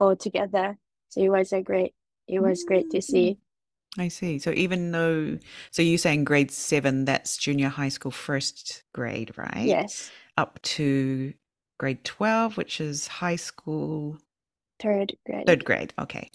all 0.00 0.16
together, 0.16 0.76
so 1.08 1.20
it 1.20 1.28
was 1.28 1.52
a 1.52 1.62
great 1.62 1.94
it 2.26 2.40
was 2.40 2.64
great 2.64 2.90
to 2.90 3.02
see. 3.02 3.32
Mm. 3.32 3.38
I 3.96 4.08
see. 4.08 4.38
So 4.38 4.52
even 4.52 4.92
though, 4.92 5.38
so 5.72 5.82
you're 5.82 5.98
saying 5.98 6.24
grade 6.24 6.52
seven, 6.52 7.04
that's 7.04 7.36
junior 7.36 7.68
high 7.68 7.88
school 7.88 8.12
first 8.12 8.84
grade, 8.92 9.32
right? 9.36 9.64
Yes. 9.64 10.10
Up 10.36 10.60
to 10.62 11.32
grade 11.80 12.04
12, 12.04 12.58
which 12.58 12.80
is 12.80 13.08
high 13.08 13.36
school. 13.36 14.18
Third 14.78 15.16
grade. 15.26 15.46
Third 15.46 15.64
grade. 15.64 15.94
Okay. 15.98 16.30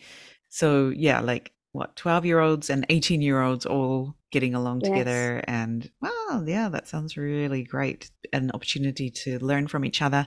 So 0.49 0.89
yeah, 0.89 1.21
like 1.21 1.52
what, 1.73 1.95
12 1.95 2.25
year 2.25 2.39
olds 2.39 2.69
and 2.69 2.85
18 2.89 3.21
year 3.21 3.41
olds 3.41 3.65
all 3.65 4.15
getting 4.31 4.55
along 4.55 4.81
yes. 4.81 4.89
together. 4.89 5.43
And 5.47 5.89
wow, 6.01 6.43
yeah, 6.45 6.69
that 6.69 6.87
sounds 6.87 7.17
really 7.17 7.63
great. 7.63 8.09
An 8.31 8.51
opportunity 8.53 9.09
to 9.23 9.39
learn 9.39 9.67
from 9.67 9.83
each 9.83 10.01
other 10.01 10.25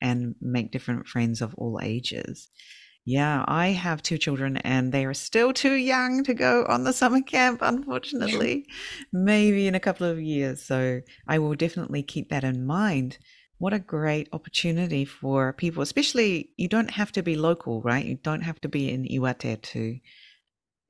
and 0.00 0.34
make 0.40 0.72
different 0.72 1.06
friends 1.06 1.40
of 1.40 1.54
all 1.54 1.80
ages. 1.80 2.50
Yeah, 3.04 3.44
I 3.46 3.68
have 3.68 4.02
two 4.02 4.18
children 4.18 4.58
and 4.58 4.92
they 4.92 5.04
are 5.04 5.14
still 5.14 5.52
too 5.52 5.74
young 5.74 6.22
to 6.24 6.34
go 6.34 6.64
on 6.68 6.84
the 6.84 6.92
summer 6.92 7.20
camp, 7.20 7.60
unfortunately. 7.62 8.66
Maybe 9.12 9.66
in 9.66 9.74
a 9.74 9.80
couple 9.80 10.08
of 10.08 10.20
years. 10.20 10.62
So 10.62 11.00
I 11.26 11.38
will 11.38 11.54
definitely 11.54 12.02
keep 12.02 12.28
that 12.30 12.44
in 12.44 12.66
mind. 12.66 13.18
What 13.58 13.72
a 13.72 13.78
great 13.78 14.28
opportunity 14.32 15.04
for 15.04 15.52
people, 15.52 15.82
especially 15.82 16.50
you 16.56 16.66
don't 16.66 16.90
have 16.90 17.12
to 17.12 17.22
be 17.22 17.36
local, 17.36 17.82
right? 17.82 18.04
You 18.04 18.16
don't 18.16 18.42
have 18.42 18.60
to 18.62 18.68
be 18.68 18.90
in 18.90 19.04
Iwate 19.04 19.62
to 19.62 19.98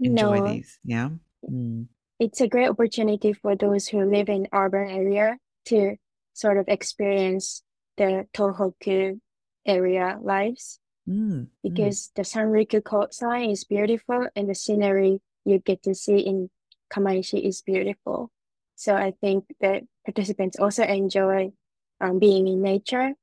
enjoy 0.04 0.38
no. 0.38 0.48
these. 0.48 0.78
Yeah. 0.84 1.10
Mm. 1.48 1.86
It's 2.18 2.40
a 2.40 2.48
great 2.48 2.68
opportunity 2.68 3.32
for 3.32 3.56
those 3.56 3.88
who 3.88 4.04
live 4.04 4.28
in 4.28 4.48
urban 4.52 4.88
area 4.88 5.38
to 5.66 5.96
sort 6.34 6.58
of 6.58 6.66
experience 6.68 7.62
the 7.96 8.26
Tohoku 8.34 9.20
area 9.66 10.18
lives. 10.20 10.78
Mm, 11.08 11.48
because 11.64 12.08
mm. 12.08 12.14
the 12.14 12.22
Sanriku 12.22 12.84
coastline 12.84 13.50
is 13.50 13.64
beautiful 13.64 14.28
and 14.36 14.48
the 14.48 14.54
scenery 14.54 15.20
you 15.44 15.58
get 15.58 15.82
to 15.82 15.96
see 15.96 16.18
in 16.18 16.48
Kamaishi 16.92 17.44
is 17.44 17.62
beautiful. 17.62 18.30
So 18.76 18.94
I 18.94 19.12
think 19.20 19.44
that 19.60 19.82
participants 20.04 20.58
also 20.58 20.84
enjoy 20.84 21.52
um, 22.00 22.18
being 22.18 22.46
in 22.46 22.62
nature 22.62 23.14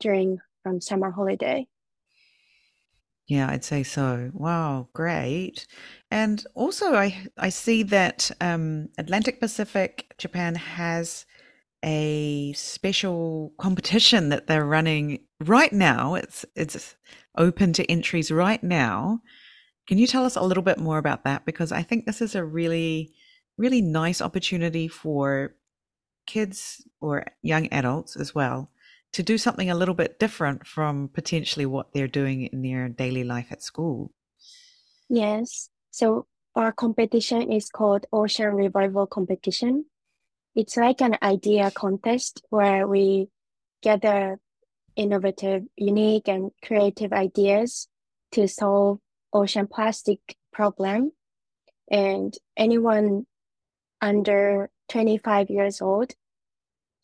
during 0.00 0.38
um, 0.64 0.80
summer 0.80 1.10
holiday. 1.10 1.66
Yeah, 3.26 3.48
I'd 3.50 3.64
say 3.64 3.82
so. 3.82 4.30
Wow, 4.34 4.88
great. 4.92 5.66
And 6.10 6.44
also, 6.54 6.94
I 6.94 7.26
I 7.36 7.48
see 7.48 7.82
that 7.84 8.30
um, 8.40 8.88
Atlantic 8.98 9.40
Pacific 9.40 10.14
Japan 10.18 10.54
has 10.54 11.26
a 11.84 12.52
special 12.54 13.54
competition 13.58 14.30
that 14.30 14.46
they're 14.48 14.66
running 14.66 15.20
right 15.44 15.72
now. 15.72 16.14
It's 16.16 16.44
it's 16.56 16.96
open 17.38 17.72
to 17.74 17.90
entries 17.90 18.30
right 18.32 18.62
now. 18.62 19.20
Can 19.88 19.98
you 19.98 20.06
tell 20.06 20.24
us 20.26 20.36
a 20.36 20.42
little 20.42 20.62
bit 20.64 20.78
more 20.78 20.98
about 20.98 21.24
that? 21.24 21.46
Because 21.46 21.72
I 21.72 21.82
think 21.82 22.06
this 22.06 22.22
is 22.22 22.34
a 22.36 22.44
really, 22.44 23.14
really 23.58 23.82
nice 23.82 24.22
opportunity 24.22 24.88
for 24.88 25.56
kids 26.26 26.86
or 27.00 27.26
young 27.42 27.68
adults 27.72 28.16
as 28.16 28.34
well 28.34 28.70
to 29.16 29.22
do 29.22 29.38
something 29.38 29.70
a 29.70 29.74
little 29.74 29.94
bit 29.94 30.18
different 30.18 30.66
from 30.66 31.08
potentially 31.08 31.64
what 31.64 31.90
they're 31.94 32.06
doing 32.06 32.42
in 32.42 32.60
their 32.60 32.86
daily 32.90 33.24
life 33.24 33.46
at 33.50 33.62
school. 33.62 34.12
Yes. 35.08 35.70
So 35.90 36.26
our 36.54 36.70
competition 36.70 37.50
is 37.50 37.70
called 37.70 38.04
Ocean 38.12 38.52
Revival 38.52 39.06
Competition. 39.06 39.86
It's 40.54 40.76
like 40.76 41.00
an 41.00 41.16
idea 41.22 41.70
contest 41.70 42.42
where 42.50 42.86
we 42.86 43.30
gather 43.82 44.38
innovative, 44.96 45.62
unique, 45.76 46.28
and 46.28 46.50
creative 46.62 47.14
ideas 47.14 47.88
to 48.32 48.46
solve 48.46 48.98
ocean 49.32 49.66
plastic 49.66 50.36
problem. 50.52 51.12
And 51.90 52.34
anyone 52.54 53.24
under 54.02 54.68
25 54.90 55.48
years 55.48 55.80
old 55.80 56.12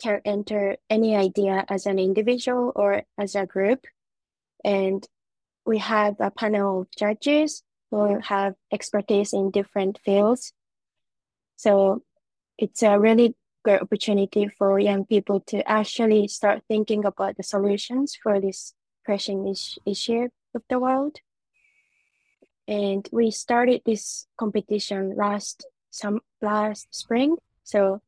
can 0.03 0.21
enter 0.25 0.77
any 0.91 1.15
idea 1.17 1.65
as 1.69 1.87
an 1.87 1.99
individual 1.99 2.73
or 2.75 3.03
as 3.19 3.35
a 3.35 3.47
group. 3.47 3.87
And 4.65 5.07
we 5.65 5.79
have 5.79 6.17
a 6.21 6.31
panel 6.31 6.83
of 6.83 6.91
judges 6.97 7.63
who 7.91 8.19
have 8.21 8.55
expertise 8.73 9.33
in 9.33 9.51
different 9.51 9.99
fields. 10.05 10.53
So 11.57 12.03
it's 12.59 12.83
a 12.83 12.99
really 12.99 13.37
great 13.65 13.83
opportunity 13.83 14.49
for 14.49 14.79
young 14.79 15.05
people 15.05 15.41
to 15.41 15.69
actually 15.69 16.27
start 16.29 16.63
thinking 16.67 17.05
about 17.05 17.37
the 17.37 17.43
solutions 17.43 18.17
for 18.21 18.41
this 18.41 18.75
pressing 19.05 19.47
is- 19.47 19.79
issue 19.87 20.29
of 20.55 20.63
the 20.69 20.79
world. 20.79 21.19
And 22.67 23.09
we 23.13 23.31
started 23.31 23.83
this 23.85 24.27
competition 24.37 25.15
last 25.17 25.67
some 25.91 26.21
last 26.41 26.89
spring. 26.91 27.37
So 27.65 28.01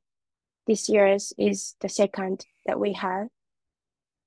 this 0.67 0.89
year's 0.89 1.33
is 1.39 1.75
the 1.81 1.89
second 1.89 2.47
that 2.67 2.79
we 2.79 2.93
have. 2.95 3.29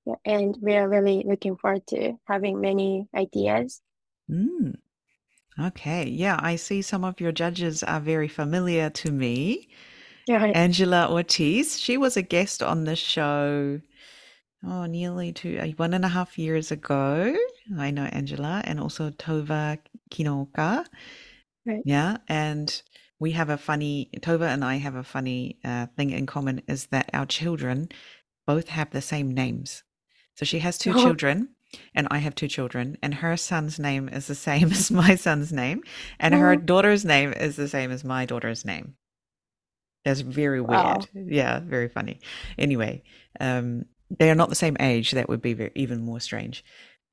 Yeah, 0.06 0.16
and 0.26 0.58
we 0.62 0.76
are 0.76 0.88
really 0.88 1.24
looking 1.26 1.58
forward 1.58 1.86
to 1.88 2.14
having 2.26 2.62
many 2.62 3.08
ideas. 3.16 3.82
Mm. 4.30 4.78
Okay. 5.60 6.08
Yeah, 6.08 6.40
I 6.42 6.56
see 6.56 6.82
some 6.82 7.04
of 7.04 7.20
your 7.20 7.32
judges 7.32 7.84
are 7.84 8.00
very 8.00 8.28
familiar 8.28 8.90
to 8.92 9.12
me. 9.12 9.70
Yeah. 10.28 10.46
Angela 10.46 11.10
Ortiz. 11.10 11.80
She 11.80 11.98
was 11.98 12.18
a 12.18 12.22
guest 12.22 12.62
on 12.62 12.84
the 12.84 12.96
show, 12.96 13.82
oh, 14.64 14.86
nearly 14.86 15.32
two, 15.32 15.58
uh, 15.58 15.68
one 15.78 15.94
and 15.94 16.06
a 16.06 16.10
half 16.10 16.38
years 16.38 16.72
ago. 16.72 17.36
I 17.78 17.92
know 17.92 18.04
Angela 18.04 18.62
and 18.66 18.80
also 18.80 19.10
Tova 19.12 19.80
Kinoka. 20.12 20.86
Right. 21.66 21.82
Yeah. 21.86 22.18
And 22.28 22.82
we 23.20 23.32
have 23.32 23.50
a 23.50 23.58
funny, 23.58 24.10
Tova 24.18 24.48
and 24.48 24.64
I 24.64 24.76
have 24.76 24.96
a 24.96 25.04
funny 25.04 25.58
uh, 25.64 25.88
thing 25.96 26.12
in 26.12 26.26
common 26.26 26.62
is 26.68 26.88
that 26.88 27.10
our 27.14 27.26
children 27.26 27.90
both 28.46 28.70
have 28.70 28.92
the 28.92 29.02
same 29.02 29.34
names. 29.34 29.84
So 30.36 30.46
she 30.46 30.60
has 30.60 30.78
two 30.78 30.92
oh. 30.96 31.02
children 31.02 31.50
and 31.94 32.08
I 32.10 32.20
have 32.20 32.36
two 32.36 32.48
children, 32.48 32.98
and 33.04 33.16
her 33.16 33.36
son's 33.36 33.78
name 33.78 34.08
is 34.08 34.28
the 34.28 34.36
same 34.36 34.72
as 34.72 34.90
my 34.90 35.16
son's 35.16 35.52
name, 35.52 35.84
and 36.20 36.34
oh. 36.34 36.38
her 36.38 36.56
daughter's 36.56 37.04
name 37.04 37.34
is 37.34 37.56
the 37.56 37.68
same 37.68 37.92
as 37.92 38.04
my 38.04 38.26
daughter's 38.26 38.64
name. 38.66 38.96
That's 40.06 40.22
very 40.22 40.62
weird. 40.62 40.70
Wow. 40.80 41.00
Yeah, 41.14 41.60
very 41.60 41.90
funny. 41.90 42.22
Anyway, 42.58 43.04
um, 43.42 43.86
they 44.10 44.32
are 44.32 44.36
not 44.36 44.48
the 44.48 44.56
same 44.56 44.78
age. 44.80 45.12
That 45.12 45.28
would 45.28 45.42
be 45.42 45.54
very, 45.54 45.72
even 45.76 46.02
more 46.02 46.22
strange. 46.22 46.64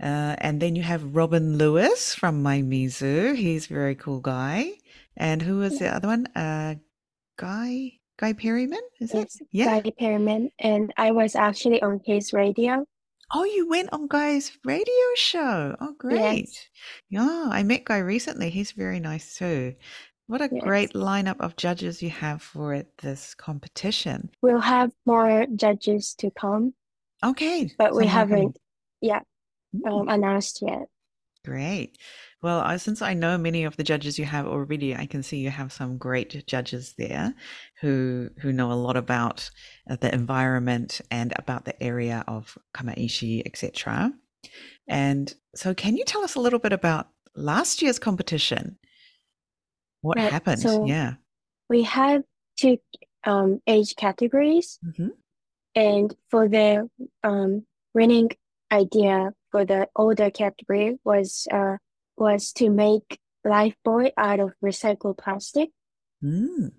Uh, 0.01 0.37
and 0.39 0.61
then 0.61 0.77
you 0.77 0.83
have 0.83 1.17
Robin 1.17 1.59
Lewis 1.59 2.15
from 2.15 2.43
mymizu. 2.45 3.37
He's 3.37 3.69
a 3.69 3.75
very 3.75 3.97
cool 3.97 4.21
guy. 4.21 4.75
And 5.16 5.42
who 5.42 5.59
was 5.59 5.78
the 5.78 5.94
other 5.94 6.09
one? 6.09 6.26
Uh, 6.35 6.76
Guy 7.37 7.99
Guy 8.18 8.33
Perryman. 8.33 8.80
Is 9.00 9.12
yes, 9.14 9.40
it? 9.40 9.49
Yeah, 9.50 9.80
Guy 9.80 9.92
Perryman. 9.99 10.50
And 10.59 10.92
I 10.97 11.11
was 11.11 11.35
actually 11.35 11.83
on 11.83 12.00
his 12.04 12.33
radio. 12.33 12.87
Oh, 13.33 13.44
you 13.44 13.68
went 13.68 13.92
on 13.92 14.06
Guy's 14.06 14.52
radio 14.64 15.04
show. 15.16 15.76
Oh, 15.80 15.94
great. 15.99 16.49
Yes. 16.49 16.68
Yeah, 17.11 17.49
I 17.50 17.62
met 17.62 17.85
Guy 17.85 17.99
recently. 17.99 18.50
He's 18.50 18.73
very 18.73 19.00
nice 19.00 19.37
too. 19.37 19.75
What 20.26 20.40
a 20.40 20.49
yes. 20.50 20.62
great 20.62 20.92
lineup 20.94 21.40
of 21.40 21.56
judges 21.56 22.02
you 22.02 22.11
have 22.11 22.40
for 22.42 22.85
this 23.02 23.35
competition. 23.35 24.30
We'll 24.40 24.61
have 24.61 24.92
more 25.04 25.47
judges 25.54 26.14
to 26.18 26.30
come. 26.30 26.75
Okay. 27.25 27.71
But 27.76 27.92
so 27.92 27.99
we 27.99 28.06
haven't, 28.06 28.59
yeah, 29.00 29.21
um, 29.87 30.09
announced 30.09 30.62
yet. 30.62 30.87
Great. 31.44 31.99
Well, 32.45 32.61
I, 32.61 32.77
since 32.77 33.01
I 33.01 33.15
know 33.15 33.39
many 33.39 33.65
of 33.65 33.79
the 33.79 33.83
judges 33.83 34.19
you 34.19 34.27
have 34.27 34.47
already, 34.47 34.95
I 34.95 35.07
can 35.07 35.23
see 35.23 35.39
you 35.39 35.49
have 35.49 35.73
some 35.73 35.97
great 35.97 36.47
judges 36.47 36.93
there 36.99 37.33
who 37.81 38.29
who 38.39 38.53
know 38.53 38.71
a 38.71 38.75
lot 38.75 38.99
about 38.99 39.51
uh, 39.89 39.97
the 39.97 40.13
environment 40.13 41.01
and 41.11 41.33
about 41.37 41.65
the 41.65 41.83
area 41.83 42.23
of 42.29 42.59
Kamaishi, 42.75 43.41
etc. 43.47 44.13
And 44.87 45.33
so, 45.55 45.73
can 45.73 45.97
you 45.97 46.05
tell 46.05 46.23
us 46.23 46.35
a 46.35 46.41
little 46.41 46.59
bit 46.59 46.75
about 46.75 47.09
last 47.35 47.81
year's 47.81 47.99
competition? 47.99 48.77
What 50.03 50.19
Right. 50.19 50.31
happened? 50.31 50.61
So 50.61 50.85
Yeah. 50.85 51.15
we 51.71 51.83
had 51.83 52.25
two 52.59 52.77
um, 53.25 53.63
age 53.67 53.97
categories, 53.97 54.81
hmm 54.99 55.17
and 55.75 56.15
for 56.31 56.47
the 56.47 56.91
um, 57.23 57.65
winning 57.95 58.33
idea 58.71 59.33
for 59.51 59.65
the 59.65 59.89
older 59.97 60.31
category 60.31 60.99
was 61.05 61.49
uh, 61.51 61.79
was 62.16 62.52
to 62.54 62.71
make 62.71 63.18
life 63.44 63.75
buoy 63.85 64.12
out 64.16 64.40
of 64.40 64.52
recycled 64.62 65.18
plastic, 65.18 65.71
Mm. 66.23 66.73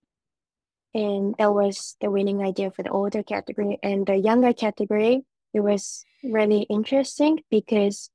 and 0.94 1.36
that 1.38 1.54
was 1.54 1.96
the 2.02 2.10
winning 2.10 2.42
idea 2.42 2.72
for 2.72 2.82
the 2.84 2.90
older 2.90 3.22
category. 3.22 3.78
And 3.84 4.08
the 4.08 4.16
younger 4.16 4.54
category, 4.54 5.24
it 5.54 5.60
was 5.60 6.04
really 6.24 6.62
interesting 6.64 7.44
because 7.52 8.10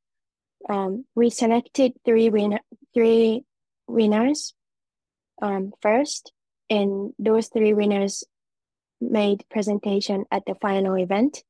um, 0.69 1.05
we 1.15 1.31
selected 1.31 1.93
three 2.05 2.29
winner 2.31 2.61
three 2.93 3.45
winners 3.87 4.55
um, 5.41 5.73
first, 5.81 6.33
and 6.69 7.13
those 7.19 7.49
three 7.49 7.75
winners 7.75 8.25
made 9.01 9.45
presentation 9.51 10.25
at 10.31 10.45
the 10.47 10.55
final 10.57 10.97
event. 10.97 11.45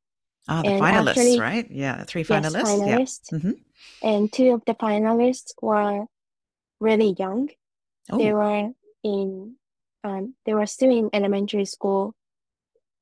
Ah, 0.50 0.62
the 0.62 0.68
And 0.74 0.82
finalists, 0.82 1.08
actually, 1.16 1.38
right? 1.40 1.66
Yeah, 1.70 2.02
three 2.04 2.22
yes, 2.22 2.30
finalists. 2.30 2.78
Yeah. 2.86 2.98
finalists, 2.98 3.40
hmm 3.42 3.50
and 4.02 4.32
two 4.32 4.54
of 4.54 4.64
the 4.64 4.74
finalists 4.74 5.52
were 5.62 6.06
really 6.80 7.14
young. 7.18 7.48
They 8.10 8.32
Oh. 8.32 8.36
were 8.36 8.72
in 9.04 9.56
um, 10.02 10.34
they 10.44 10.54
were 10.54 10.66
still 10.66 10.90
in 10.90 11.10
elementary 11.12 11.66
school, 11.66 12.14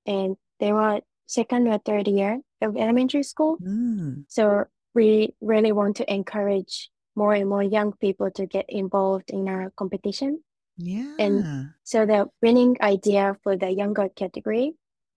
and 0.04 0.36
they 0.60 0.72
were 0.72 1.00
second 1.26 1.68
or 1.68 1.78
third 1.78 2.08
year 2.08 2.40
of 2.60 2.76
elementary 2.76 3.22
school. 3.22 3.56
Mm. 3.62 4.24
So 4.28 4.66
we 4.94 5.34
really 5.40 5.70
want 5.72 5.96
to 6.02 6.12
encourage 6.12 6.90
more 7.14 7.32
and 7.34 7.48
more 7.48 7.62
young 7.62 7.92
people 7.92 8.30
to 8.32 8.46
get 8.46 8.66
involved 8.68 9.30
in 9.30 9.48
our 9.48 9.70
competition. 9.76 10.42
Yeah. 10.76 11.14
And 11.18 11.70
so 11.84 12.06
the 12.06 12.26
winning 12.42 12.76
idea 12.82 13.36
for 13.42 13.56
the 13.56 13.70
younger 13.70 14.08
category 14.08 14.74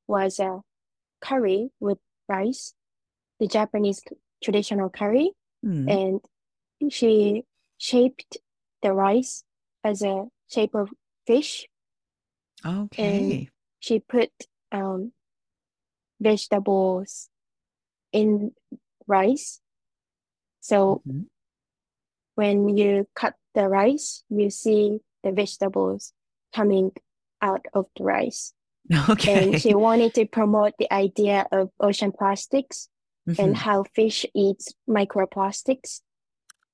was 0.07 0.39
a 0.39 0.61
curry 1.21 1.69
with 1.79 1.97
rice, 2.31 2.73
the 3.39 3.47
Japanese 3.47 3.99
traditional 4.41 4.89
curry, 4.89 5.35
Mm. 5.63 5.85
and 5.91 6.91
she 6.91 7.43
shaped 7.77 8.37
the 8.81 8.93
rice 8.93 9.43
as 9.83 10.01
a 10.01 10.25
shape 10.47 10.73
of 10.73 10.89
fish, 11.27 11.67
and 12.63 12.87
Okay. 12.95 13.49
she 13.79 13.99
put 13.99 14.31
um, 14.71 15.11
vegetables 16.19 17.29
in 18.11 18.53
rice. 19.07 19.61
So 20.61 21.01
Mhm. 21.05 21.27
when 22.35 22.77
you 22.77 23.07
cut 23.13 23.35
the 23.53 23.67
rice, 23.67 24.23
you 24.29 24.49
see 24.49 25.01
the 25.23 25.31
vegetables 25.31 26.13
coming 26.53 26.91
out 27.41 27.65
of 27.73 27.85
the 27.95 28.03
rice. 28.03 28.53
And 29.27 29.55
Okay. 29.55 29.59
she 29.59 29.73
wanted 29.75 30.13
to 30.15 30.25
promote 30.25 30.73
the 30.79 30.91
idea 30.93 31.47
of 31.51 31.69
ocean 31.79 32.11
plastics 32.11 32.89
and 33.37 33.55
Mhm. 33.55 33.55
how 33.55 33.83
fish 33.95 34.25
eats 34.35 34.73
microplastics 34.89 36.01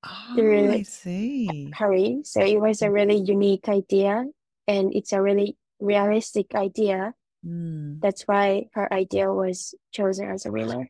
Oh, 0.04 0.36
through 0.36 0.72
I 0.72 0.82
see. 0.84 1.74
curry. 1.74 2.22
So 2.24 2.42
it 2.42 2.60
was 2.60 2.82
a 2.82 2.92
really 2.92 3.18
unique 3.18 3.70
idea 3.70 4.26
and 4.68 4.94
it's 4.96 5.14
a 5.14 5.22
really 5.22 5.58
realistic 5.80 6.56
idea. 6.56 7.14
Mm. 7.46 8.00
That's 8.02 8.24
why 8.24 8.68
her 8.74 8.92
idea 8.94 9.34
was 9.34 9.76
chosen 9.92 10.30
as 10.30 10.46
a 10.46 10.52
winner. 10.52 10.90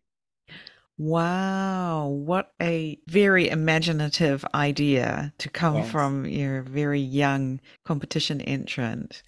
Wow, 0.98 2.08
what 2.08 2.54
a 2.62 3.00
very 3.08 3.50
imaginative 3.50 4.44
idea 4.56 5.34
to 5.38 5.50
come 5.50 5.76
Yes. 5.76 5.92
from 5.92 6.26
your 6.26 6.64
very 6.64 7.00
young 7.00 7.62
competition 7.86 8.42
entrant. 8.42 9.22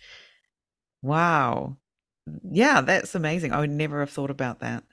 Wow. 1.02 1.78
Yeah, 2.52 2.82
that's 2.82 3.16
amazing. 3.16 3.52
I 3.54 3.60
would 3.60 3.70
never 3.70 4.00
have 4.00 4.10
thought 4.10 4.30
about 4.30 4.60
that. 4.60 4.84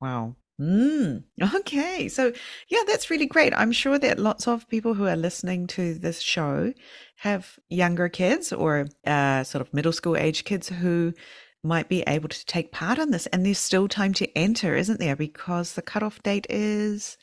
Wow. 0.00 0.36
Mm. 0.60 1.24
Okay. 1.56 2.08
So, 2.08 2.32
yeah, 2.68 2.82
that's 2.86 3.10
really 3.10 3.26
great. 3.26 3.52
I'm 3.56 3.72
sure 3.72 3.98
that 3.98 4.18
lots 4.18 4.46
of 4.46 4.68
people 4.68 4.94
who 4.94 5.06
are 5.06 5.16
listening 5.16 5.66
to 5.68 5.94
this 5.94 6.20
show 6.20 6.72
have 7.16 7.58
younger 7.68 8.08
kids 8.08 8.52
or 8.52 8.86
uh, 9.06 9.42
sort 9.44 9.62
of 9.62 9.74
middle 9.74 9.92
school 9.92 10.16
age 10.16 10.44
kids 10.44 10.68
who 10.68 11.12
might 11.64 11.88
be 11.88 12.02
able 12.06 12.28
to 12.28 12.46
take 12.46 12.70
part 12.70 12.98
in 12.98 13.10
this. 13.10 13.26
And 13.26 13.44
there's 13.44 13.58
still 13.58 13.88
time 13.88 14.12
to 14.14 14.38
enter, 14.38 14.76
isn't 14.76 15.00
there? 15.00 15.16
Because 15.16 15.74
the 15.74 15.82
cutoff 15.82 16.22
date 16.22 16.46
is 16.50 17.16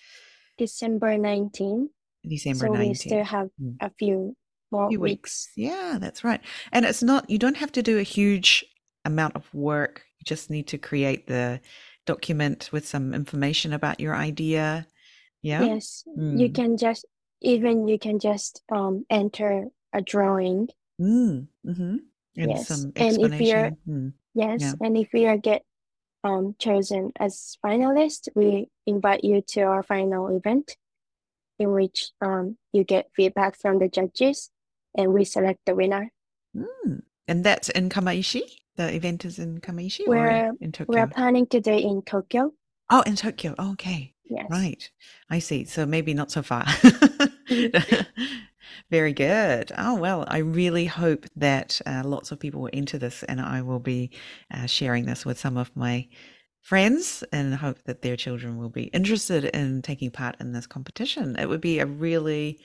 December 0.57 1.17
19. 1.17 1.89
December 2.27 2.65
So 2.67 2.71
we 2.73 2.93
still 2.93 3.23
have 3.23 3.49
Mm. 3.61 3.77
a 3.81 3.91
few 3.97 4.35
more 4.71 4.89
few 4.89 4.99
weeks. 4.99 5.11
weeks. 5.11 5.49
Yeah, 5.55 5.97
that's 5.99 6.23
right. 6.23 6.41
And 6.71 6.85
it's 6.85 7.03
not, 7.03 7.29
you 7.29 7.37
don't 7.37 7.57
have 7.57 7.71
to 7.73 7.83
do 7.83 7.97
a 7.97 8.03
huge 8.03 8.65
amount 9.05 9.35
of 9.35 9.51
work. 9.53 10.03
You 10.19 10.25
just 10.25 10.49
need 10.49 10.67
to 10.67 10.77
create 10.77 11.27
the 11.27 11.59
document 12.05 12.69
with 12.71 12.87
some 12.87 13.13
information 13.13 13.73
about 13.73 13.99
your 13.99 14.15
idea. 14.15 14.87
Yeah. 15.41 15.63
Yes, 15.65 16.03
you 16.05 16.49
Mm. 16.49 16.53
can 16.53 16.77
just 16.77 17.05
even 17.41 17.87
you 17.87 17.97
can 17.97 18.19
just 18.19 18.61
um 18.71 19.05
enter 19.09 19.65
a 19.93 20.01
drawing. 20.01 20.69
Mm. 20.99 21.47
Mm-hmm. 21.65 21.97
And 22.37 22.49
Yes. 22.49 22.67
some 22.67 22.91
And 22.95 23.19
if 23.21 23.41
you're. 23.41 23.71
Mm. 23.87 24.13
yes, 24.33 24.61
Yeah. 24.61 24.73
and 24.79 24.97
if 24.97 25.13
you 25.13 25.27
are 25.27 25.37
get 25.37 25.63
um 26.23 26.55
chosen 26.59 27.11
as 27.19 27.57
finalist, 27.65 28.29
we 28.35 28.69
invite 28.85 29.23
you 29.23 29.41
to 29.41 29.61
our 29.61 29.83
final 29.83 30.27
event 30.35 30.77
in 31.57 31.71
which 31.71 32.11
um 32.21 32.57
you 32.73 32.83
get 32.83 33.09
feedback 33.15 33.57
from 33.57 33.79
the 33.79 33.89
judges 33.89 34.49
and 34.95 35.13
we 35.13 35.25
select 35.25 35.59
the 35.65 35.75
winner. 35.75 36.11
Mm. 36.55 37.01
And 37.27 37.43
that's 37.43 37.69
in 37.69 37.89
Kamaishi? 37.89 38.41
The 38.77 38.93
event 38.95 39.25
is 39.25 39.37
in 39.39 39.59
Kamaishi 39.59 40.01
or 40.07 40.09
We're 40.15 40.51
in 40.61 40.71
Tokyo? 40.71 40.93
we 40.95 40.99
are 41.01 41.07
planning 41.07 41.45
to 41.47 41.59
do 41.59 41.71
in 41.73 42.01
Tokyo. 42.03 42.53
Oh, 42.89 43.01
in 43.01 43.15
Tokyo. 43.15 43.55
Okay. 43.59 44.13
Yes. 44.29 44.47
Right. 44.49 44.89
I 45.29 45.39
see. 45.39 45.65
So 45.65 45.85
maybe 45.85 46.13
not 46.13 46.31
so 46.31 46.41
far. 46.41 46.63
Mhm. 46.65 48.05
Very 48.89 49.11
good. 49.13 49.71
Oh, 49.77 49.95
well, 49.95 50.25
I 50.27 50.37
really 50.39 50.85
hope 50.85 51.25
that 51.35 51.81
uh, 51.85 52.03
lots 52.05 52.31
of 52.31 52.39
people 52.39 52.61
will 52.61 52.69
enter 52.73 52.97
this, 52.97 53.23
and 53.23 53.41
I 53.41 53.61
will 53.61 53.79
be 53.79 54.11
uh, 54.53 54.65
sharing 54.65 55.05
this 55.05 55.25
with 55.25 55.37
some 55.39 55.57
of 55.57 55.75
my 55.75 56.07
friends 56.61 57.23
and 57.31 57.55
hope 57.55 57.83
that 57.85 58.01
their 58.01 58.15
children 58.15 58.57
will 58.57 58.69
be 58.69 58.83
interested 58.85 59.45
in 59.45 59.81
taking 59.81 60.11
part 60.11 60.35
in 60.39 60.51
this 60.53 60.67
competition. 60.67 61.35
It 61.37 61.49
would 61.49 61.61
be 61.61 61.79
a 61.79 61.85
really 61.85 62.59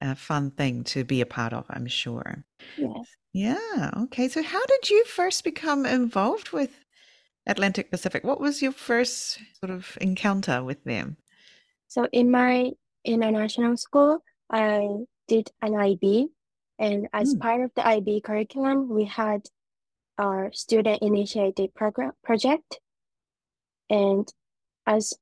uh, 0.00 0.14
fun 0.14 0.50
thing 0.50 0.84
to 0.84 1.04
be 1.04 1.20
a 1.20 1.26
part 1.26 1.52
of, 1.52 1.66
I'm 1.70 1.86
sure. 1.86 2.44
Yes. 2.76 3.08
Yeah. 3.32 3.90
Okay. 4.04 4.28
So, 4.28 4.42
how 4.42 4.64
did 4.66 4.90
you 4.90 5.04
first 5.04 5.44
become 5.44 5.86
involved 5.86 6.50
with 6.52 6.70
Atlantic 7.46 7.90
Pacific? 7.90 8.24
What 8.24 8.40
was 8.40 8.62
your 8.62 8.72
first 8.72 9.38
sort 9.60 9.70
of 9.70 9.96
encounter 10.00 10.62
with 10.62 10.82
them? 10.84 11.16
So 11.88 12.08
in 12.12 12.30
my 12.30 12.70
international 13.04 13.76
school, 13.76 14.24
I 14.50 14.88
did 15.28 15.50
an 15.60 15.74
IB, 15.74 16.28
and 16.78 17.08
as 17.12 17.34
Mm. 17.34 17.40
part 17.40 17.60
of 17.62 17.70
the 17.74 17.86
IB 17.86 18.20
curriculum, 18.22 18.88
we 18.88 19.04
had 19.04 19.42
our 20.18 20.52
student 20.52 21.02
initiated 21.02 21.74
program 21.74 22.12
project. 22.22 22.80
And 23.92 24.26
as 24.86 25.12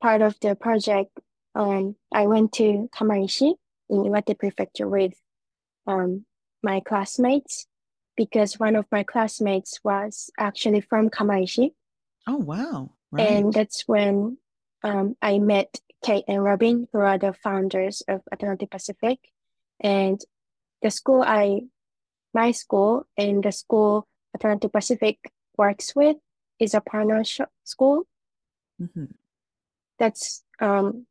part 0.00 0.22
of 0.22 0.38
the 0.40 0.54
project, 0.54 1.10
um, 1.56 1.96
I 2.14 2.28
went 2.28 2.52
to 2.54 2.88
Kamaishi 2.94 3.54
in 3.90 4.04
Iwate 4.04 4.38
Prefecture 4.38 4.88
with 4.88 5.14
um, 5.86 6.24
my 6.62 6.78
classmates 6.80 7.66
because 8.16 8.60
one 8.60 8.76
of 8.76 8.86
my 8.92 9.02
classmates 9.02 9.80
was 9.82 10.30
actually 10.38 10.80
from 10.80 11.10
Kamaishi. 11.10 11.72
Oh, 12.28 12.36
wow. 12.36 12.92
And 13.18 13.52
that's 13.52 13.88
when 13.88 14.38
um, 14.84 15.16
I 15.20 15.40
met 15.40 15.80
Kate 16.04 16.24
and 16.28 16.44
Robin, 16.44 16.86
who 16.92 17.00
are 17.00 17.18
the 17.18 17.32
founders 17.32 18.00
of 18.06 18.20
Atlantic 18.30 18.70
Pacific. 18.70 19.18
And 19.80 20.20
the 20.82 20.90
school 20.92 21.24
I, 21.26 21.62
my 22.32 22.52
school 22.52 23.06
and 23.18 23.42
the 23.42 23.50
school 23.50 24.06
Atlantic 24.36 24.72
Pacific 24.72 25.18
works 25.56 25.96
with 25.96 26.16
is 26.60 26.74
a 26.74 26.80
partnership 26.80 27.48
school. 27.64 28.06
Hmm 28.80 29.04
That's 29.98 30.42
um, 30.60 31.06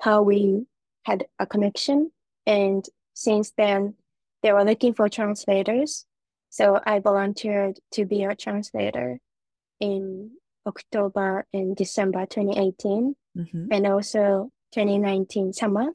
how 0.00 0.22
we 0.22 0.66
had 1.04 1.26
a 1.38 1.46
connection. 1.46 2.10
And 2.46 2.84
since 3.14 3.52
then, 3.56 3.94
they 4.42 4.52
were 4.52 4.64
looking 4.64 4.94
for 4.94 5.08
translators. 5.08 6.06
So 6.48 6.80
I 6.84 6.98
volunteered 6.98 7.78
to 7.92 8.04
be 8.04 8.24
a 8.24 8.34
translator 8.34 9.20
in 9.78 10.32
October 10.66 11.46
and 11.52 11.76
December 11.76 12.26
2018, 12.26 13.14
hmm 13.36 13.66
and 13.70 13.86
also 13.86 14.50
2019 14.72 15.52
summer. 15.52 15.86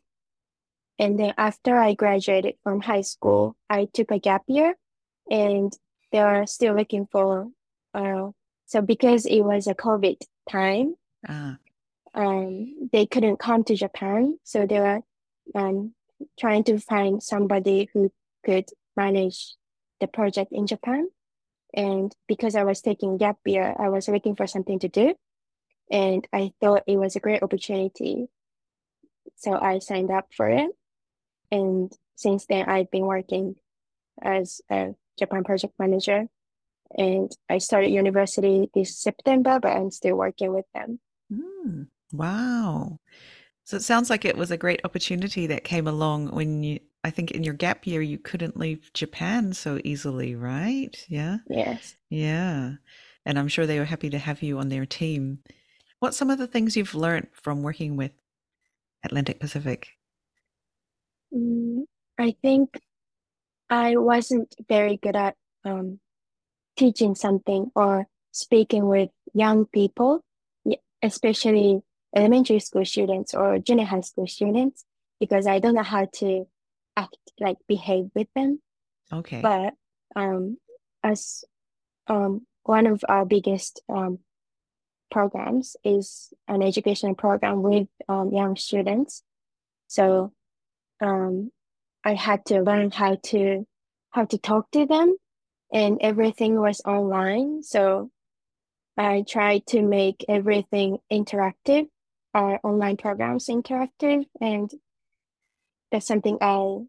And 0.97 1.19
then 1.19 1.33
after 1.37 1.77
I 1.77 1.93
graduated 1.93 2.55
from 2.63 2.81
high 2.81 3.01
school, 3.01 3.55
I 3.69 3.85
took 3.91 4.11
a 4.11 4.19
gap 4.19 4.43
year 4.47 4.75
and 5.29 5.73
they 6.11 6.19
are 6.19 6.47
still 6.47 6.73
looking 6.75 7.05
for, 7.11 7.49
uh, 7.93 8.31
so 8.65 8.81
because 8.81 9.25
it 9.25 9.41
was 9.41 9.67
a 9.67 9.75
COVID 9.75 10.17
time, 10.49 10.95
Ah, 11.27 11.57
um, 12.15 12.89
they 12.91 13.05
couldn't 13.05 13.37
come 13.37 13.63
to 13.65 13.75
Japan. 13.75 14.39
So 14.43 14.65
they 14.65 14.79
were 14.79 15.01
um, 15.53 15.93
trying 16.39 16.63
to 16.65 16.79
find 16.79 17.21
somebody 17.21 17.89
who 17.93 18.11
could 18.43 18.69
manage 18.95 19.55
the 19.99 20.07
project 20.07 20.51
in 20.51 20.65
Japan. 20.65 21.09
And 21.73 22.15
because 22.27 22.55
I 22.55 22.63
was 22.63 22.81
taking 22.81 23.17
gap 23.17 23.37
year, 23.45 23.75
I 23.77 23.89
was 23.89 24.07
looking 24.07 24.35
for 24.35 24.47
something 24.47 24.79
to 24.79 24.87
do. 24.87 25.13
And 25.91 26.25
I 26.33 26.53
thought 26.61 26.83
it 26.87 26.97
was 26.97 27.15
a 27.15 27.19
great 27.19 27.43
opportunity. 27.43 28.27
So 29.35 29.53
I 29.53 29.79
signed 29.79 30.09
up 30.09 30.29
for 30.35 30.49
it. 30.49 30.71
And 31.51 31.91
since 32.15 32.45
then, 32.45 32.67
I've 32.69 32.89
been 32.89 33.05
working 33.05 33.55
as 34.21 34.61
a 34.71 34.95
Japan 35.19 35.43
project 35.43 35.73
manager. 35.77 36.27
And 36.97 37.31
I 37.49 37.57
started 37.59 37.89
university 37.89 38.69
this 38.73 38.97
September, 38.97 39.59
but 39.59 39.71
I'm 39.71 39.91
still 39.91 40.15
working 40.15 40.53
with 40.53 40.65
them. 40.73 40.99
mm, 41.31 41.87
wow. 42.11 42.99
So 43.65 43.77
it 43.77 43.83
sounds 43.83 44.09
like 44.09 44.25
it 44.25 44.37
was 44.37 44.51
a 44.51 44.57
great 44.57 44.81
opportunity 44.85 45.47
that 45.47 45.63
came 45.63 45.87
along 45.87 46.29
when 46.31 46.63
you, 46.63 46.79
I 47.03 47.11
think 47.11 47.31
in 47.31 47.43
your 47.43 47.53
gap 47.55 47.87
year, 47.87 48.01
you 48.01 48.19
couldn't 48.19 48.57
leave 48.57 48.91
Japan 48.93 49.53
so 49.53 49.79
easily, 49.83 50.35
right? 50.35 50.95
Yeah. 51.09 51.39
Yes. 51.49 51.95
Yeah. 52.09 52.73
And 53.25 53.39
I'm 53.39 53.47
sure 53.49 53.67
they 53.67 53.79
were 53.79 53.85
happy 53.85 54.09
to 54.11 54.19
have 54.19 54.43
you 54.43 54.59
on 54.59 54.69
their 54.69 54.85
team. 54.85 55.39
What's 55.99 56.17
some 56.17 56.29
of 56.31 56.39
the 56.39 56.47
things 56.47 56.77
you've 56.77 56.95
learned 56.95 57.29
from 57.33 57.63
working 57.63 57.97
with 57.97 58.13
Atlantic 59.03 59.39
Pacific? 59.39 59.89
Mm, 61.33 61.85
I 62.17 62.35
think 62.41 62.79
I 63.69 63.97
wasn't 63.97 64.55
very 64.69 64.97
good 64.97 65.15
at 65.15 65.35
um, 65.65 65.99
teaching 66.77 67.15
something 67.15 67.71
or 67.75 68.07
speaking 68.31 68.87
with 68.87 69.09
young 69.33 69.65
people, 69.65 70.23
especially 71.01 71.81
elementary 72.15 72.59
school 72.59 72.85
students 72.85 73.33
or 73.33 73.59
junior 73.59 73.85
high 73.85 74.01
school 74.01 74.27
students, 74.27 74.85
because 75.19 75.47
I 75.47 75.59
don't 75.59 75.75
know 75.75 75.83
how 75.83 76.05
to 76.15 76.47
act, 76.95 77.17
like 77.39 77.57
behave 77.67 78.09
with 78.15 78.27
them. 78.35 78.61
Okay. 79.11 79.41
But 79.41 79.73
um, 80.15 80.57
as 81.03 81.43
um, 82.07 82.45
one 82.63 82.87
of 82.87 83.03
our 83.07 83.25
biggest 83.25 83.81
um, 83.89 84.19
programs 85.11 85.75
is 85.83 86.33
an 86.47 86.61
educational 86.61 87.15
program 87.15 87.61
with 87.61 87.87
um, 88.09 88.31
young 88.31 88.55
students. 88.55 89.23
So 89.87 90.33
um, 91.01 91.51
I 92.03 92.13
had 92.13 92.45
to 92.45 92.61
learn 92.61 92.91
how 92.91 93.15
to 93.25 93.65
how 94.11 94.25
to 94.25 94.37
talk 94.37 94.71
to 94.71 94.85
them, 94.85 95.15
and 95.73 95.99
everything 96.01 96.59
was 96.59 96.81
online. 96.85 97.63
So 97.63 98.11
I 98.97 99.23
tried 99.27 99.67
to 99.67 99.81
make 99.81 100.25
everything 100.29 100.99
interactive, 101.11 101.89
our 102.33 102.59
online 102.63 102.97
programs 102.97 103.47
interactive, 103.47 104.25
and 104.41 104.71
that's 105.91 106.07
something 106.07 106.37
I 106.41 106.79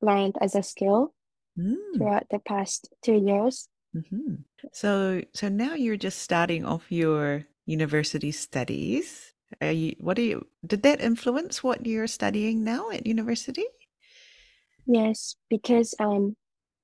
learned 0.00 0.36
as 0.40 0.54
a 0.54 0.62
skill 0.62 1.14
Mm, 1.58 1.92
throughout 1.98 2.28
the 2.30 2.38
past 2.40 2.90
two 3.02 3.14
years. 3.16 3.68
mhm. 3.94 4.44
So, 4.72 5.22
so 5.34 5.48
now 5.48 5.74
you're 5.74 5.96
just 5.96 6.18
starting 6.20 6.64
off 6.64 6.90
your 6.92 7.46
university 7.66 8.32
studies. 8.32 9.32
Are 9.60 9.72
you, 9.72 9.94
what 10.00 10.16
do 10.16 10.22
you, 10.22 10.46
did 10.66 10.82
that 10.82 11.00
influence 11.00 11.62
what 11.62 11.86
you're 11.86 12.06
studying 12.08 12.64
now 12.64 12.90
at 12.90 13.06
university? 13.06 13.64
Yes, 14.86 15.36
because 15.50 15.94
um, 15.98 16.36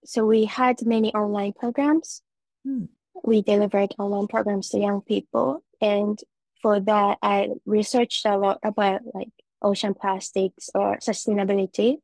so 0.05 0.27
we 0.27 0.45
had 0.45 0.85
many 0.85 1.15
online 1.15 1.53
programs. 1.53 2.23
Hmm. 2.65 2.87
We 3.25 3.43
delivered 3.43 3.95
online 3.99 4.27
programs 4.27 4.71
to 4.71 4.79
young 4.79 5.03
people, 5.03 5.63
and 5.81 6.19
for 6.61 6.81
that, 6.81 7.19
I 7.23 7.51
researched 7.67 8.25
a 8.25 8.37
lot 8.37 8.59
about 8.63 9.03
like 9.15 9.31
ocean 9.61 9.95
plastics 9.95 10.71
or 10.75 10.99
sustainability, 10.99 11.99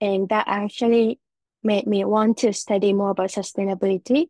and 0.00 0.28
that 0.28 0.46
actually 0.48 1.20
made 1.62 1.86
me 1.86 2.04
want 2.04 2.38
to 2.38 2.52
study 2.52 2.92
more 2.92 3.10
about 3.10 3.30
sustainability. 3.30 4.28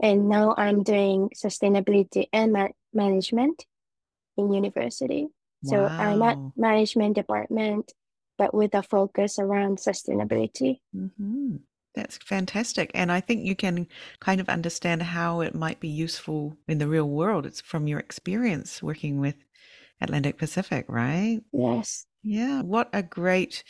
And 0.00 0.28
now 0.28 0.54
I'm 0.56 0.82
doing 0.82 1.30
sustainability 1.34 2.28
and 2.32 2.52
ma 2.52 2.68
management 2.92 3.66
in 4.36 4.52
university. 4.52 5.28
So 5.64 5.86
I'm 5.86 6.22
at 6.22 6.38
management 6.56 7.14
department, 7.14 7.92
but 8.36 8.52
with 8.52 8.74
a 8.74 8.82
focus 8.82 9.38
around 9.38 9.78
sustainability. 9.78 10.80
hmm 10.92 11.56
That's 11.94 12.16
fantastic. 12.18 12.90
And 12.94 13.12
I 13.12 13.20
think 13.20 13.44
you 13.44 13.54
can 13.54 13.86
kind 14.20 14.40
of 14.40 14.48
understand 14.48 15.02
how 15.02 15.40
it 15.40 15.54
might 15.54 15.80
be 15.80 15.88
useful 15.88 16.56
in 16.66 16.78
the 16.78 16.88
real 16.88 17.08
world. 17.08 17.44
It's 17.46 17.60
from 17.60 17.86
your 17.86 17.98
experience 17.98 18.82
working 18.82 19.20
with 19.20 19.36
Atlantic 20.00 20.38
Pacific, 20.38 20.86
right? 20.88 21.42
Yes. 21.52 22.06
Yeah. 22.22 22.62
What 22.62 22.88
a 22.92 23.02
great, 23.02 23.64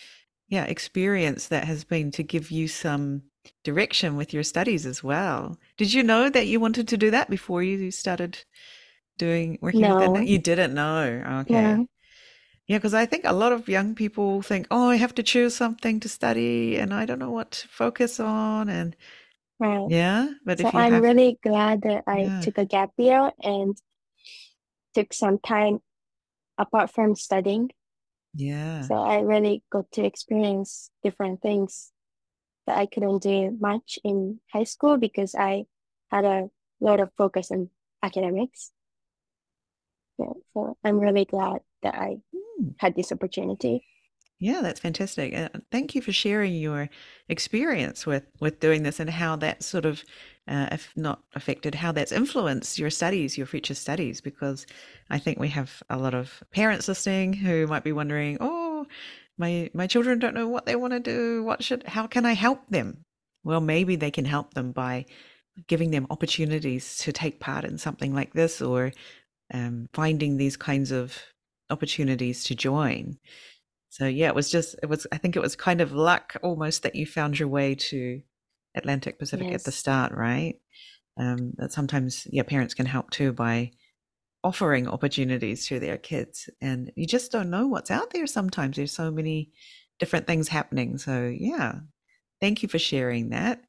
yeah, 0.48 0.64
experience 0.64 1.48
that 1.48 1.64
has 1.64 1.84
been 1.84 2.10
to 2.12 2.22
give 2.22 2.50
you 2.50 2.68
some 2.68 3.22
direction 3.64 4.16
with 4.16 4.32
your 4.32 4.44
studies 4.44 4.86
as 4.86 5.02
well. 5.02 5.58
Did 5.76 5.92
you 5.92 6.02
know 6.02 6.30
that 6.30 6.46
you 6.46 6.60
wanted 6.60 6.88
to 6.88 6.96
do 6.96 7.10
that 7.10 7.30
before 7.30 7.62
you 7.62 7.90
started 7.90 8.44
doing 9.18 9.58
working 9.62 9.88
with 9.88 10.00
Atlantic? 10.00 10.28
You 10.28 10.38
didn't 10.38 10.74
know. 10.74 11.22
Okay. 11.42 11.78
Yeah, 11.78 11.84
because 12.78 12.94
I 12.94 13.06
think 13.06 13.24
a 13.24 13.32
lot 13.32 13.52
of 13.52 13.68
young 13.68 13.94
people 13.94 14.42
think, 14.42 14.66
oh, 14.70 14.88
I 14.90 14.96
have 14.96 15.14
to 15.16 15.22
choose 15.22 15.54
something 15.56 16.00
to 16.00 16.08
study 16.08 16.76
and 16.78 16.92
I 16.94 17.06
don't 17.06 17.18
know 17.18 17.30
what 17.30 17.50
to 17.52 17.68
focus 17.68 18.20
on. 18.20 18.68
And 18.68 18.96
Right. 19.58 19.92
yeah, 19.94 20.30
but 20.44 20.60
So 20.60 20.70
if 20.70 20.74
you 20.74 20.84
I'm 20.84 20.86
have, 20.86 21.04
really 21.04 21.38
glad 21.42 21.82
that 21.82 22.04
I 22.08 22.32
yeah, 22.32 22.40
took 22.40 22.58
a 22.58 22.66
gap 22.66 22.92
year 22.98 23.32
and 23.42 23.76
took 24.94 25.12
some 25.12 25.38
time 25.38 25.80
apart 26.58 26.90
from 26.90 27.14
studying. 27.16 27.70
yeah, 28.34 28.88
So 28.88 28.96
I 28.96 29.20
really 29.20 29.62
got 29.70 29.90
to 29.92 30.04
experience 30.04 30.90
different 31.02 31.40
things 31.40 31.92
that 32.66 32.78
I 32.78 32.86
couldn't 32.86 33.22
do 33.22 33.56
much 33.60 33.98
in 34.04 34.40
high 34.52 34.64
school 34.64 34.98
because 34.98 35.34
I 35.34 35.66
had 36.10 36.24
a 36.24 36.50
lot 36.80 37.00
of 37.00 37.12
focus 37.18 37.50
on 37.52 37.70
academics. 38.02 38.72
Yeah, 40.18 40.32
so 40.54 40.76
I'm 40.84 40.98
really 40.98 41.24
glad 41.26 41.60
that 41.82 41.94
I 41.94 42.18
Mm. 42.60 42.74
had 42.78 42.94
this 42.96 43.12
opportunity. 43.12 43.84
yeah, 44.38 44.60
that's 44.60 44.80
fantastic. 44.80 45.34
Uh, 45.34 45.48
thank 45.70 45.94
you 45.94 46.02
for 46.02 46.10
sharing 46.12 46.54
your 46.54 46.88
experience 47.28 48.06
with 48.06 48.24
with 48.40 48.58
doing 48.60 48.82
this 48.82 48.98
and 48.98 49.08
how 49.10 49.36
that 49.36 49.62
sort 49.62 49.84
of, 49.84 50.02
uh, 50.48 50.68
if 50.72 50.92
not 50.96 51.22
affected, 51.34 51.76
how 51.76 51.92
that's 51.92 52.10
influenced 52.12 52.76
your 52.78 52.90
studies, 52.90 53.38
your 53.38 53.46
future 53.46 53.74
studies. 53.74 54.20
Because 54.20 54.66
I 55.10 55.18
think 55.18 55.38
we 55.38 55.48
have 55.50 55.82
a 55.90 55.96
lot 55.96 56.14
of 56.14 56.42
parents 56.52 56.88
listening 56.88 57.32
who 57.34 57.66
might 57.68 57.84
be 57.84 57.92
wondering, 57.92 58.38
oh, 58.40 58.86
my 59.38 59.70
my 59.74 59.86
children 59.86 60.18
don't 60.18 60.34
know 60.34 60.48
what 60.48 60.66
they 60.66 60.76
want 60.76 60.92
to 60.94 61.00
do. 61.00 61.44
What 61.44 61.62
should, 61.62 61.84
how 61.84 62.06
can 62.08 62.26
I 62.26 62.32
help 62.34 62.60
them? 62.68 63.04
Well, 63.44 63.60
maybe 63.60 63.96
they 63.96 64.10
can 64.10 64.24
help 64.24 64.54
them 64.54 64.72
by 64.72 65.06
giving 65.68 65.90
them 65.92 66.06
opportunities 66.10 66.98
to 66.98 67.12
take 67.12 67.40
part 67.40 67.64
in 67.64 67.78
something 67.78 68.14
like 68.14 68.32
this 68.34 68.60
or 68.62 68.92
um, 69.54 69.88
finding 69.92 70.36
these 70.36 70.56
kinds 70.56 70.90
of 70.92 71.18
opportunities 71.72 72.44
to 72.44 72.54
join. 72.54 73.18
So 73.88 74.06
yeah, 74.06 74.28
it 74.28 74.34
was 74.34 74.50
just 74.50 74.76
it 74.82 74.86
was 74.86 75.06
I 75.12 75.18
think 75.18 75.36
it 75.36 75.42
was 75.42 75.56
kind 75.56 75.80
of 75.80 75.92
luck 75.92 76.36
almost 76.42 76.82
that 76.82 76.94
you 76.94 77.06
found 77.06 77.38
your 77.38 77.48
way 77.48 77.74
to 77.74 78.22
Atlantic 78.74 79.18
Pacific 79.18 79.48
at 79.52 79.64
the 79.64 79.72
start, 79.72 80.12
right? 80.12 80.54
Um, 81.18 81.52
that 81.56 81.72
sometimes 81.72 82.26
yeah, 82.30 82.42
parents 82.42 82.74
can 82.74 82.86
help 82.86 83.10
too 83.10 83.32
by 83.32 83.72
offering 84.44 84.88
opportunities 84.88 85.66
to 85.66 85.78
their 85.78 85.98
kids, 85.98 86.48
and 86.60 86.90
you 86.96 87.06
just 87.06 87.32
don't 87.32 87.50
know 87.50 87.66
what's 87.66 87.90
out 87.90 88.10
there. 88.10 88.26
Sometimes 88.26 88.76
there's 88.76 88.92
so 88.92 89.10
many 89.10 89.50
different 89.98 90.26
things 90.26 90.48
happening. 90.48 90.98
So 90.98 91.32
yeah, 91.36 91.80
thank 92.40 92.62
you 92.62 92.68
for 92.68 92.78
sharing 92.78 93.30
that. 93.30 93.62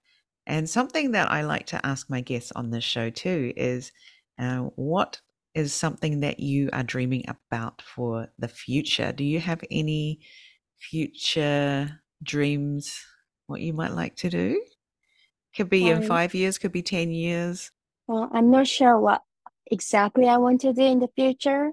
And 0.45 0.69
something 0.69 1.11
that 1.11 1.31
I 1.31 1.41
like 1.41 1.67
to 1.67 1.85
ask 1.85 2.09
my 2.09 2.21
guests 2.21 2.51
on 2.53 2.71
this 2.71 2.83
show 2.83 3.09
too 3.09 3.53
is, 3.55 3.91
uh, 4.39 4.59
what 4.75 5.21
is 5.55 5.73
something 5.73 6.21
that 6.21 6.39
you 6.39 6.69
are 6.73 6.83
dreaming 6.83 7.25
about 7.27 7.81
for 7.81 8.29
the 8.39 8.47
future? 8.47 9.11
Do 9.11 9.23
you 9.23 9.39
have 9.39 9.63
any 9.71 10.21
future 10.79 12.01
dreams? 12.23 12.99
What 13.47 13.61
you 13.61 13.73
might 13.73 13.91
like 13.93 14.15
to 14.17 14.29
do? 14.29 14.63
Could 15.55 15.69
be 15.69 15.87
in 15.89 15.97
Um, 15.97 16.03
five 16.03 16.33
years, 16.33 16.57
could 16.57 16.71
be 16.71 16.81
10 16.81 17.11
years. 17.11 17.71
well, 18.07 18.29
I'm 18.31 18.49
not 18.51 18.67
sure 18.67 18.99
what 18.99 19.21
exactly 19.71 20.27
I 20.27 20.37
want 20.37 20.61
to 20.61 20.73
do 20.73 20.81
in 20.81 20.99
the 20.99 21.09
future, 21.15 21.71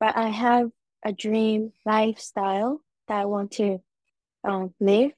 but 0.00 0.16
I 0.16 0.28
have 0.28 0.70
a 1.04 1.12
dream 1.12 1.72
lifestyle 1.84 2.80
that 3.08 3.18
I 3.20 3.24
want 3.26 3.52
to 3.52 3.80
um, 4.44 4.74
live. 4.80 5.12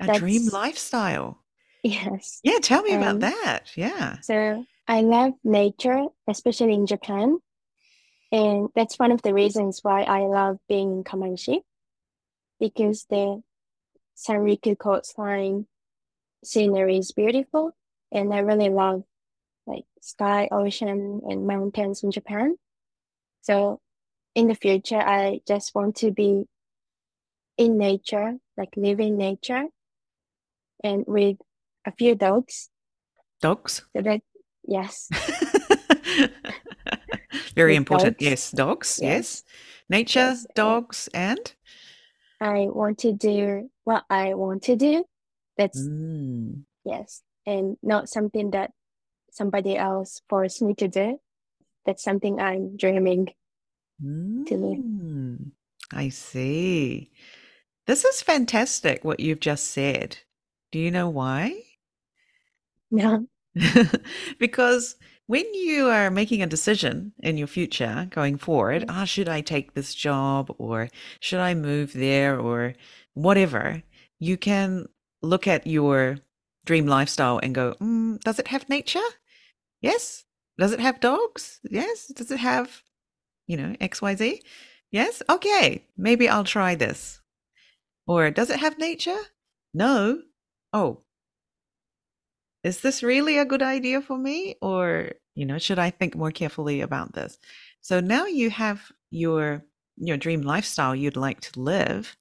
A 0.00 0.18
dream 0.18 0.48
lifestyle. 0.48 1.42
yes. 1.82 2.40
Yeah, 2.44 2.58
tell 2.60 2.82
me 2.82 2.94
about 2.94 3.16
Um, 3.16 3.20
that. 3.20 3.76
Yeah. 3.76 4.18
so 4.22 4.64
I 4.90 5.02
love 5.02 5.34
nature, 5.44 6.06
especially 6.26 6.74
in 6.74 6.84
Japan, 6.84 7.38
and 8.32 8.70
that's 8.74 8.98
one 8.98 9.12
of 9.12 9.22
the 9.22 9.32
reasons 9.32 9.78
why 9.84 10.02
I 10.02 10.22
love 10.22 10.58
being 10.68 10.90
in 10.90 11.04
Kamaishi. 11.04 11.60
because 12.58 13.06
the 13.08 13.40
Sanriku 14.16 14.76
coastline 14.76 15.66
scenery 16.44 16.98
is 16.98 17.12
beautiful 17.12 17.70
and 18.10 18.34
I 18.34 18.40
really 18.40 18.68
love 18.68 19.04
like 19.64 19.84
sky, 20.00 20.48
ocean 20.50 21.20
and 21.24 21.46
mountains 21.46 22.02
in 22.02 22.10
Japan. 22.10 22.56
So 23.42 23.80
in 24.34 24.48
the 24.48 24.56
future 24.56 24.98
I 24.98 25.40
just 25.46 25.72
want 25.72 25.96
to 26.02 26.10
be 26.10 26.46
in 27.56 27.78
nature, 27.78 28.38
like 28.56 28.74
live 28.76 28.98
in 28.98 29.16
nature 29.16 29.66
and 30.82 31.04
with 31.06 31.36
a 31.86 31.92
few 31.92 32.16
dogs. 32.16 32.70
Dogs? 33.40 33.86
So 33.96 34.02
that 34.02 34.20
yes. 34.70 35.08
Very 37.54 37.72
With 37.72 37.76
important. 37.78 38.18
dogs. 38.18 38.24
Yes, 38.30 38.50
dogs. 38.50 38.98
Yes. 39.02 39.10
Yes. 39.10 39.44
Nature, 39.90 40.20
Yes, 40.20 40.46
dogs, 40.54 41.08
and 41.12 41.52
I 42.40 42.68
want 42.70 42.98
to 42.98 43.12
do 43.12 43.68
what 43.84 44.04
I 44.08 44.34
want 44.34 44.62
to 44.64 44.76
do. 44.76 45.04
That's 45.58 45.80
Mm. 45.80 46.62
yes. 46.84 47.22
And 47.44 47.76
not 47.82 48.08
something 48.08 48.52
that 48.52 48.70
somebody 49.32 49.76
else 49.76 50.22
forced 50.28 50.62
me 50.62 50.74
to 50.74 50.88
do. 50.88 51.20
That's 51.84 52.02
something 52.02 52.40
I'm 52.40 52.76
dreaming. 52.76 53.34
to 54.00 54.56
live. 54.56 54.78
Mm. 54.80 55.50
I 55.92 56.08
see. 56.08 57.10
This 57.86 58.04
is 58.06 58.22
fantastic 58.22 59.04
what 59.04 59.20
you've 59.20 59.40
just 59.40 59.66
said. 59.72 60.16
Do 60.72 60.78
you 60.78 60.90
know 60.90 61.08
why? 61.10 61.64
No. 62.92 63.26
because 64.38 64.96
when 65.26 65.44
you 65.54 65.88
are 65.88 66.10
making 66.10 66.42
a 66.42 66.46
decision 66.46 67.12
in 67.20 67.36
your 67.36 67.46
future 67.46 68.08
going 68.10 68.36
forward, 68.36 68.82
Yes. 68.82 68.90
ah, 68.90 69.04
should 69.04 69.28
I 69.28 69.40
take 69.40 69.74
this 69.74 69.94
job 69.94 70.52
or 70.58 70.88
should 71.20 71.40
I 71.40 71.54
move 71.54 71.92
there 71.92 72.38
or 72.38 72.74
whatever, 73.14 73.82
you 74.18 74.36
can 74.36 74.86
look 75.22 75.46
at 75.46 75.66
your 75.66 76.18
dream 76.64 76.86
lifestyle 76.86 77.38
and 77.38 77.54
go, 77.54 77.74
mm, 77.80 78.18
does 78.20 78.38
it 78.38 78.48
have 78.48 78.68
nature? 78.68 79.08
Yes. 79.80 80.24
Does 80.58 80.72
it 80.72 80.80
have 80.80 81.00
dogs? 81.00 81.60
Yes. 81.70 82.08
Does 82.08 82.30
it 82.30 82.38
have, 82.38 82.82
you 83.46 83.56
know, 83.56 83.74
XYZ? 83.80 84.40
Yes. 84.90 85.22
Okay. 85.30 85.84
Maybe 85.96 86.28
I'll 86.28 86.44
try 86.44 86.74
this. 86.74 87.20
Or 88.06 88.30
does 88.30 88.50
it 88.50 88.58
have 88.60 88.78
nature? 88.78 89.18
No. 89.72 90.20
Oh, 90.72 91.02
is 92.62 92.80
this 92.80 93.02
really 93.02 93.38
a 93.38 93.44
good 93.44 93.62
idea 93.62 94.00
for 94.00 94.18
me? 94.18 94.56
Or 94.60 95.12
you 95.34 95.46
know 95.46 95.58
should 95.58 95.78
i 95.78 95.90
think 95.90 96.16
more 96.16 96.30
carefully 96.30 96.80
about 96.80 97.14
this? 97.14 97.38
So 97.80 98.00
now 98.00 98.26
you 98.26 98.50
have 98.50 98.90
your 99.10 99.64
your 99.96 100.16
dream 100.16 100.42
lifestyle 100.42 100.94
you'd 100.94 101.16
like 101.16 101.40
to 101.40 101.60
live 101.60 102.16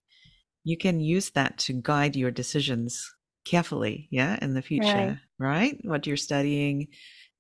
you 0.64 0.78
can 0.78 1.00
use 1.00 1.32
that 1.32 1.58
to 1.58 1.74
guide 1.74 2.16
your 2.16 2.32
decisions 2.32 3.10
carefully 3.46 4.08
yeah 4.12 4.38
in 4.42 4.54
the 4.54 4.62
future 4.62 5.20
right, 5.40 5.78
what 5.84 6.06
you're 6.06 6.18
studying 6.18 6.88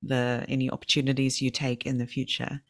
the 0.02 0.46
any 0.48 0.70
opportunities 0.70 1.42
you 1.42 1.52
take 1.52 1.86
in 1.86 1.98
the 1.98 2.08
future 2.08 2.62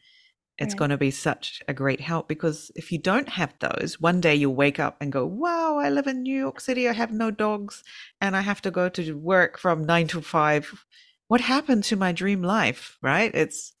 it's 0.60 0.74
Right. 0.74 0.78
going 0.78 0.90
to 0.90 0.98
be 0.98 1.10
such 1.10 1.62
a 1.68 1.74
great 1.74 2.00
help 2.00 2.28
because 2.28 2.70
if 2.76 2.92
you 2.92 2.98
don't 2.98 3.28
have 3.30 3.54
those, 3.60 4.00
one 4.00 4.20
day 4.20 4.34
you'll 4.36 4.54
wake 4.54 4.78
up 4.80 4.98
and 5.00 5.12
go, 5.12 5.26
Wow, 5.26 5.78
I 5.78 5.90
live 5.90 6.06
in 6.06 6.22
New 6.22 6.36
York 6.38 6.60
City. 6.60 6.88
I 6.88 6.92
have 6.92 7.12
no 7.12 7.30
dogs 7.32 7.82
and 8.20 8.36
I 8.36 8.42
have 8.42 8.62
to 8.62 8.70
go 8.70 8.88
to 8.90 9.14
work 9.18 9.58
from 9.58 9.84
nine 9.84 10.08
to 10.08 10.22
five. 10.22 10.84
What 11.28 11.40
happened 11.42 11.84
to 11.84 11.96
my 11.96 12.12
dream 12.12 12.42
life? 12.42 12.98
Right? 13.02 13.34
It's 13.34 13.72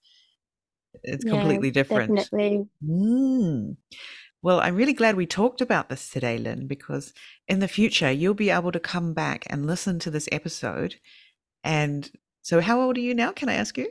it's 1.04 1.24
Yeah, 1.24 1.30
completely 1.30 1.70
different. 1.70 2.16
Definitely. 2.16 2.68
Mm. 2.84 3.76
Well, 4.42 4.60
I'm 4.60 4.76
really 4.76 4.94
glad 4.94 5.16
we 5.16 5.26
talked 5.26 5.60
about 5.60 5.88
this 5.88 6.10
today, 6.10 6.38
Lynn, 6.38 6.66
because 6.66 7.12
in 7.48 7.60
the 7.60 7.68
future 7.68 8.10
you'll 8.10 8.34
be 8.34 8.50
able 8.50 8.72
to 8.72 8.80
come 8.80 9.14
back 9.14 9.46
and 9.50 9.66
listen 9.66 9.98
to 10.00 10.10
this 10.10 10.28
episode. 10.32 10.96
And 11.64 12.10
so, 12.42 12.60
how 12.60 12.80
old 12.80 12.96
are 12.98 13.00
you 13.02 13.14
now? 13.14 13.32
Can 13.32 13.48
I 13.48 13.54
ask 13.54 13.76
you? 13.78 13.90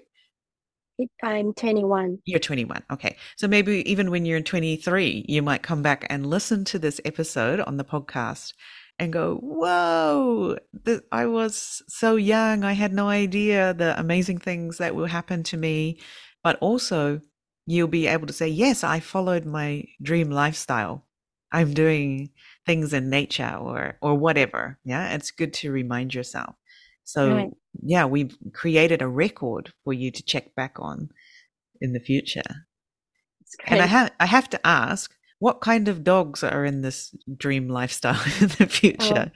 I'm 1.23 1.53
21. 1.53 2.19
You're 2.25 2.39
21. 2.39 2.83
Okay. 2.91 3.15
So 3.37 3.47
maybe 3.47 3.89
even 3.89 4.11
when 4.11 4.25
you're 4.25 4.41
23, 4.41 5.25
you 5.27 5.41
might 5.41 5.63
come 5.63 5.81
back 5.81 6.05
and 6.09 6.25
listen 6.25 6.65
to 6.65 6.79
this 6.79 6.99
episode 7.05 7.59
on 7.61 7.77
the 7.77 7.83
podcast 7.83 8.53
and 8.97 9.13
go, 9.13 9.35
Whoa, 9.41 10.57
th- 10.85 11.01
I 11.11 11.25
was 11.25 11.81
so 11.87 12.15
young. 12.15 12.63
I 12.63 12.73
had 12.73 12.93
no 12.93 13.07
idea 13.07 13.73
the 13.73 13.97
amazing 13.99 14.39
things 14.39 14.77
that 14.77 14.95
will 14.95 15.05
happen 15.05 15.43
to 15.43 15.57
me. 15.57 15.99
But 16.43 16.57
also, 16.59 17.21
you'll 17.65 17.87
be 17.87 18.07
able 18.07 18.27
to 18.27 18.33
say, 18.33 18.47
Yes, 18.47 18.83
I 18.83 18.99
followed 18.99 19.45
my 19.45 19.85
dream 20.01 20.29
lifestyle. 20.31 21.05
I'm 21.51 21.73
doing 21.73 22.29
things 22.65 22.93
in 22.93 23.09
nature 23.09 23.55
or 23.59 23.97
or 24.01 24.15
whatever. 24.15 24.77
Yeah. 24.83 25.13
It's 25.15 25.31
good 25.31 25.53
to 25.55 25.71
remind 25.71 26.13
yourself. 26.13 26.55
So 27.05 27.33
Right. 27.33 27.49
Yeah, 27.81 28.05
we've 28.05 28.37
created 28.53 29.01
a 29.01 29.07
record 29.07 29.71
for 29.83 29.93
you 29.93 30.11
to 30.11 30.23
check 30.23 30.55
back 30.55 30.75
on 30.79 31.09
in 31.81 31.93
the 31.93 31.99
future. 31.99 32.65
And 33.65 33.81
I 33.81 33.85
have 33.85 34.11
I 34.19 34.25
have 34.25 34.49
to 34.51 34.67
ask, 34.67 35.13
what 35.39 35.61
kind 35.61 35.87
of 35.87 36.03
dogs 36.03 36.43
are 36.43 36.65
in 36.65 36.81
this 36.81 37.15
dream 37.37 37.69
lifestyle 37.69 38.21
in 38.41 38.49
the 38.49 38.67
future? 38.67 39.31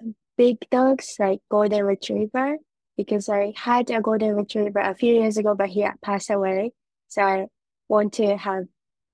Um, 0.00 0.14
big 0.36 0.58
dogs 0.70 1.16
like 1.18 1.40
golden 1.50 1.84
retriever 1.84 2.56
because 2.96 3.28
I 3.28 3.52
had 3.56 3.90
a 3.90 4.00
golden 4.00 4.34
retriever 4.34 4.80
a 4.80 4.94
few 4.94 5.14
years 5.14 5.36
ago, 5.36 5.54
but 5.54 5.68
he 5.68 5.86
passed 6.02 6.30
away. 6.30 6.72
So 7.08 7.22
I 7.22 7.46
want 7.88 8.14
to 8.14 8.36
have 8.36 8.64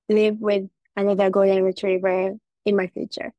live 0.08 0.40
with 0.40 0.64
another 0.96 1.30
golden 1.30 1.62
retriever 1.62 2.34
in 2.64 2.76
my 2.76 2.86
future. 2.88 3.32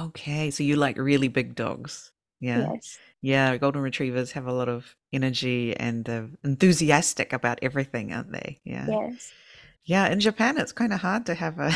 Okay, 0.00 0.50
so 0.50 0.64
you 0.64 0.76
like 0.76 0.98
really 0.98 1.28
big 1.28 1.54
dogs. 1.54 2.12
Yeah. 2.40 2.72
Yes. 2.72 2.98
Yeah, 3.20 3.56
golden 3.56 3.82
retrievers 3.82 4.32
have 4.32 4.46
a 4.46 4.52
lot 4.52 4.68
of 4.68 4.94
energy 5.12 5.76
and 5.76 6.04
they're 6.04 6.28
enthusiastic 6.44 7.32
about 7.32 7.58
everything, 7.62 8.12
aren't 8.12 8.32
they? 8.32 8.60
Yeah. 8.64 8.86
Yes. 8.88 9.32
Yeah, 9.84 10.08
in 10.08 10.20
Japan 10.20 10.58
it's 10.58 10.72
kind 10.72 10.92
of 10.92 11.00
hard 11.00 11.26
to 11.26 11.34
have 11.34 11.58
a, 11.58 11.72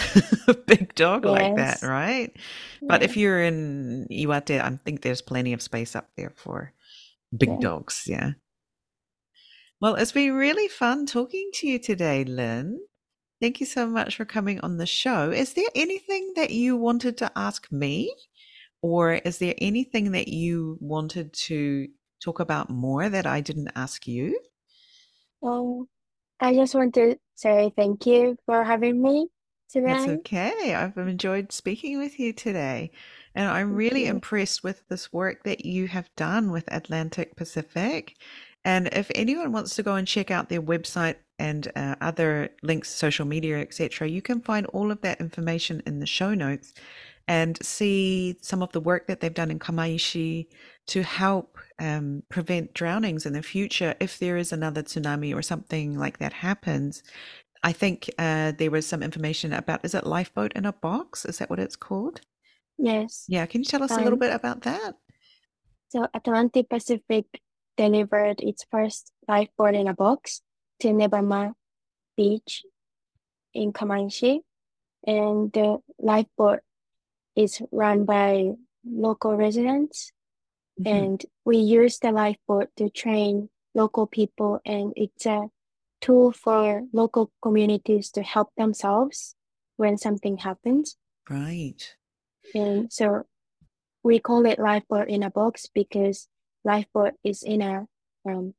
a 0.47 0.55
big 0.67 0.95
dog 0.95 1.25
like 1.25 1.57
that, 1.57 1.79
Yes. 1.81 1.83
right? 1.83 2.31
But 2.83 3.03
if 3.03 3.17
you're 3.17 3.43
in 3.43 4.07
Iwate, 4.11 4.61
I 4.61 4.77
think 4.85 5.01
there's 5.01 5.23
plenty 5.23 5.53
of 5.55 5.63
space 5.63 5.97
up 5.97 6.11
there 6.17 6.33
for 6.37 6.73
big 7.37 7.49
Yeah. 7.49 7.59
dogs. 7.61 8.05
Yeah. 8.07 8.33
Well, 9.81 9.95
it's 9.97 10.13
been 10.13 10.35
really 10.35 10.69
fun 10.69 11.07
talking 11.07 11.51
to 11.55 11.67
you 11.67 11.79
today, 11.79 12.25
Lynn. 12.25 12.81
Thank 13.41 13.59
you 13.59 13.67
so 13.67 13.89
much 13.89 14.17
for 14.17 14.25
coming 14.25 14.61
on 14.61 14.77
the 14.77 14.87
show. 14.87 15.31
Is 15.33 15.55
there 15.55 15.69
anything 15.75 16.35
that 16.37 16.51
you 16.51 16.77
wanted 16.77 17.17
to 17.19 17.33
ask 17.35 17.73
me? 17.73 18.15
Or 18.83 19.15
is 19.15 19.39
there 19.39 19.55
anything 19.59 20.13
that 20.13 20.29
you 20.29 20.77
wanted 20.81 21.33
to 21.33 21.89
talk 22.23 22.41
about 22.41 22.69
more 22.69 23.09
that 23.09 23.27
I 23.27 23.41
didn't 23.41 23.71
ask 23.77 24.07
you? 24.07 24.39
Um, 25.43 25.89
I 26.41 26.55
just 26.55 26.75
want 26.75 26.95
to 26.95 27.17
say 27.37 27.73
thank 27.77 28.07
you 28.07 28.37
for 28.45 28.65
having 28.65 29.01
me 29.01 29.29
today. 29.71 29.87
That's 29.87 30.09
okay. 30.09 30.75
I've 30.75 30.99
enjoyed 30.99 31.53
speaking 31.53 31.99
with 31.99 32.19
you 32.19 32.33
today. 32.33 32.91
And 33.35 33.49
I'm 33.49 33.75
really 33.75 34.07
impressed 34.07 34.63
with 34.63 34.83
this 34.89 35.13
work 35.13 35.45
that 35.45 35.65
you 35.65 35.89
have 35.89 36.11
done 36.17 36.51
with 36.51 36.65
Atlantic 36.73 37.37
Pacific. 37.37 38.17
And 38.65 38.89
if 38.93 39.11
anyone 39.15 39.53
wants 39.53 39.75
to 39.77 39.83
go 39.83 39.95
and 39.95 40.07
check 40.07 40.31
out 40.31 40.49
their 40.49 40.63
website 40.63 41.17
and 41.39 41.71
uh, 41.75 41.97
other 42.01 42.51
links, 42.63 42.91
social 42.91 43.27
media, 43.27 43.59
etc., 43.59 44.09
you 44.09 44.23
can 44.23 44.41
find 44.41 44.67
all 44.67 44.91
of 44.91 45.01
that 45.01 45.21
information 45.21 45.83
in 45.87 45.99
the 45.99 46.07
show 46.07 46.35
notes 46.35 46.75
and 47.29 47.59
see 47.65 48.37
some 48.43 48.63
of 48.63 48.73
the 48.73 48.81
work 48.81 49.07
that 49.07 49.21
they've 49.21 49.33
done 49.33 49.51
in 49.51 49.59
Kamaishi 49.59 50.47
to 50.89 51.03
help 51.03 51.59
um, 51.79 52.23
prevent 52.29 52.75
drownings 52.75 53.27
in 53.27 53.33
the 53.33 53.43
future 53.43 53.95
if 54.01 54.19
there 54.19 54.37
is 54.37 54.53
another 54.53 54.83
tsunami 54.83 55.35
or 55.35 55.43
something 55.43 55.99
like 55.99 56.19
that 56.19 56.33
happens. 56.33 57.03
I 57.63 57.73
think 57.73 58.11
uh, 58.19 58.53
there 58.59 58.71
was 58.71 58.87
some 58.87 59.03
information 59.03 59.53
about 59.53 59.85
is 59.85 59.95
it 59.95 60.07
lifeboat 60.07 60.53
in 60.55 60.67
a 60.67 60.73
box? 60.73 61.25
Is 61.25 61.39
that 61.39 61.49
what 61.51 61.61
it's 61.61 61.77
called? 61.77 62.21
Yes. 62.79 63.25
Yeah, 63.29 63.47
can 63.47 63.61
you 63.61 63.65
tell 63.65 63.83
us 63.83 63.97
a 63.97 64.01
little 64.01 64.15
Um, 64.15 64.19
bit 64.19 64.33
about 64.33 64.63
that? 64.63 64.97
so 65.89 66.09
Atlantic 66.15 66.69
Pacific 66.69 67.27
delivered 67.77 68.41
its 68.41 68.65
first 68.71 69.13
lifeboat 69.29 69.75
in 69.75 69.87
a 69.89 69.95
box 69.95 70.43
to 70.81 70.89
Nebama 70.89 71.53
Beach 72.17 72.65
in 73.55 73.73
Kamaishi. 73.73 74.41
And 75.07 75.53
the 75.53 75.79
lifeboat 75.99 76.61
is 77.37 77.63
run 77.71 78.05
by 78.05 78.53
local 78.85 79.37
residents. 79.37 80.13
Mhm. 80.81 80.87
And 80.87 81.27
we 81.45 81.59
use 81.59 81.99
the 81.99 82.13
lifeboat 82.13 82.69
to 82.77 82.91
train 82.91 83.51
local 83.75 84.07
people, 84.07 84.61
and 84.65 84.93
it's 84.97 85.27
a 85.27 85.51
tool 86.01 86.33
for 86.33 86.83
local 86.93 87.31
communities 87.41 88.11
to 88.11 88.23
help 88.23 88.49
themselves 88.57 89.37
when 89.77 89.97
something 89.97 90.39
happens. 90.39 90.97
Right. 91.31 91.97
And 92.55 92.93
so 92.93 93.25
we 94.03 94.19
call 94.19 94.45
it 94.47 94.59
lifeboat 94.59 95.09
in 95.09 95.23
a 95.23 95.31
box 95.31 95.69
because 95.73 96.29
lifeboat 96.65 97.15
is 97.23 97.43
in 97.43 97.63
a 97.63 97.87
um, 98.27 98.55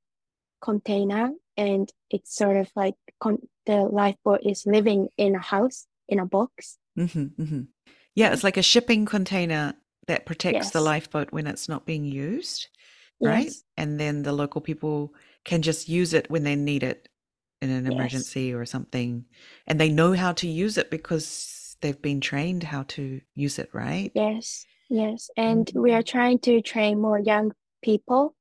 container 0.61 1.31
and 1.57 1.91
it's 2.09 2.33
sort 2.35 2.57
of 2.57 2.71
like 2.75 2.95
con- 3.19 3.47
the 3.65 3.83
lifeboat 3.83 4.41
is 4.43 4.65
living 4.65 5.09
in 5.17 5.35
a 5.35 5.39
house 5.39 5.87
in 6.07 6.19
a 6.19 6.25
box. 6.25 6.77
hmm 6.95 7.05
hmm 7.05 7.61
Yeah, 8.15 8.31
it's 8.33 8.43
like 8.43 8.57
a 8.57 8.61
shipping 8.63 9.05
container 9.05 9.73
that 10.07 10.25
protects 10.25 10.69
the 10.71 10.81
lifeboat 10.81 11.31
when 11.31 11.47
it's 11.47 11.67
not 11.69 11.85
being 11.85 12.05
used, 12.05 12.67
right? 13.21 13.47
Yes. 13.47 13.63
And 13.77 13.99
then 13.99 14.23
the 14.23 14.33
local 14.33 14.61
people 14.61 15.13
can 15.45 15.61
just 15.61 15.89
use 15.89 16.13
it 16.13 16.29
when 16.29 16.43
they 16.43 16.55
need 16.55 16.83
it 16.83 17.09
in 17.61 17.69
an 17.69 17.87
Yes. 17.87 17.93
emergency 17.93 18.53
or 18.53 18.65
something. 18.65 19.25
And 19.65 19.79
they 19.79 19.89
know 19.89 20.13
how 20.13 20.33
to 20.33 20.47
use 20.47 20.77
it 20.77 20.91
because 20.91 21.77
they've 21.81 22.01
been 22.01 22.21
trained 22.21 22.63
how 22.63 22.83
to 22.83 23.21
use 23.35 23.57
it, 23.59 23.69
right? 23.73 24.11
Yes. 24.13 24.65
Yes. 24.89 25.29
And 25.37 25.71
we 25.75 25.91
Mhm. 25.91 25.95
are 25.95 26.03
trying 26.03 26.39
to 26.39 26.61
train 26.61 27.01
more 27.01 27.19
young 27.19 27.53
people. 27.81 28.35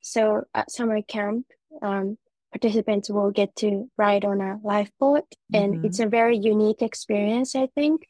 So 0.00 0.44
at 0.54 0.70
summer 0.70 1.02
camp, 1.02 1.46
um, 1.82 2.16
participants 2.52 3.10
will 3.10 3.30
get 3.30 3.54
to 3.56 3.90
ride 3.98 4.24
on 4.24 4.40
a 4.40 4.58
lifeboat, 4.62 5.24
and 5.52 5.74
Mhm. 5.74 5.84
it's 5.84 6.00
a 6.00 6.06
very 6.06 6.38
unique 6.38 6.82
experience, 6.82 7.54
I 7.54 7.66
think. 7.74 8.06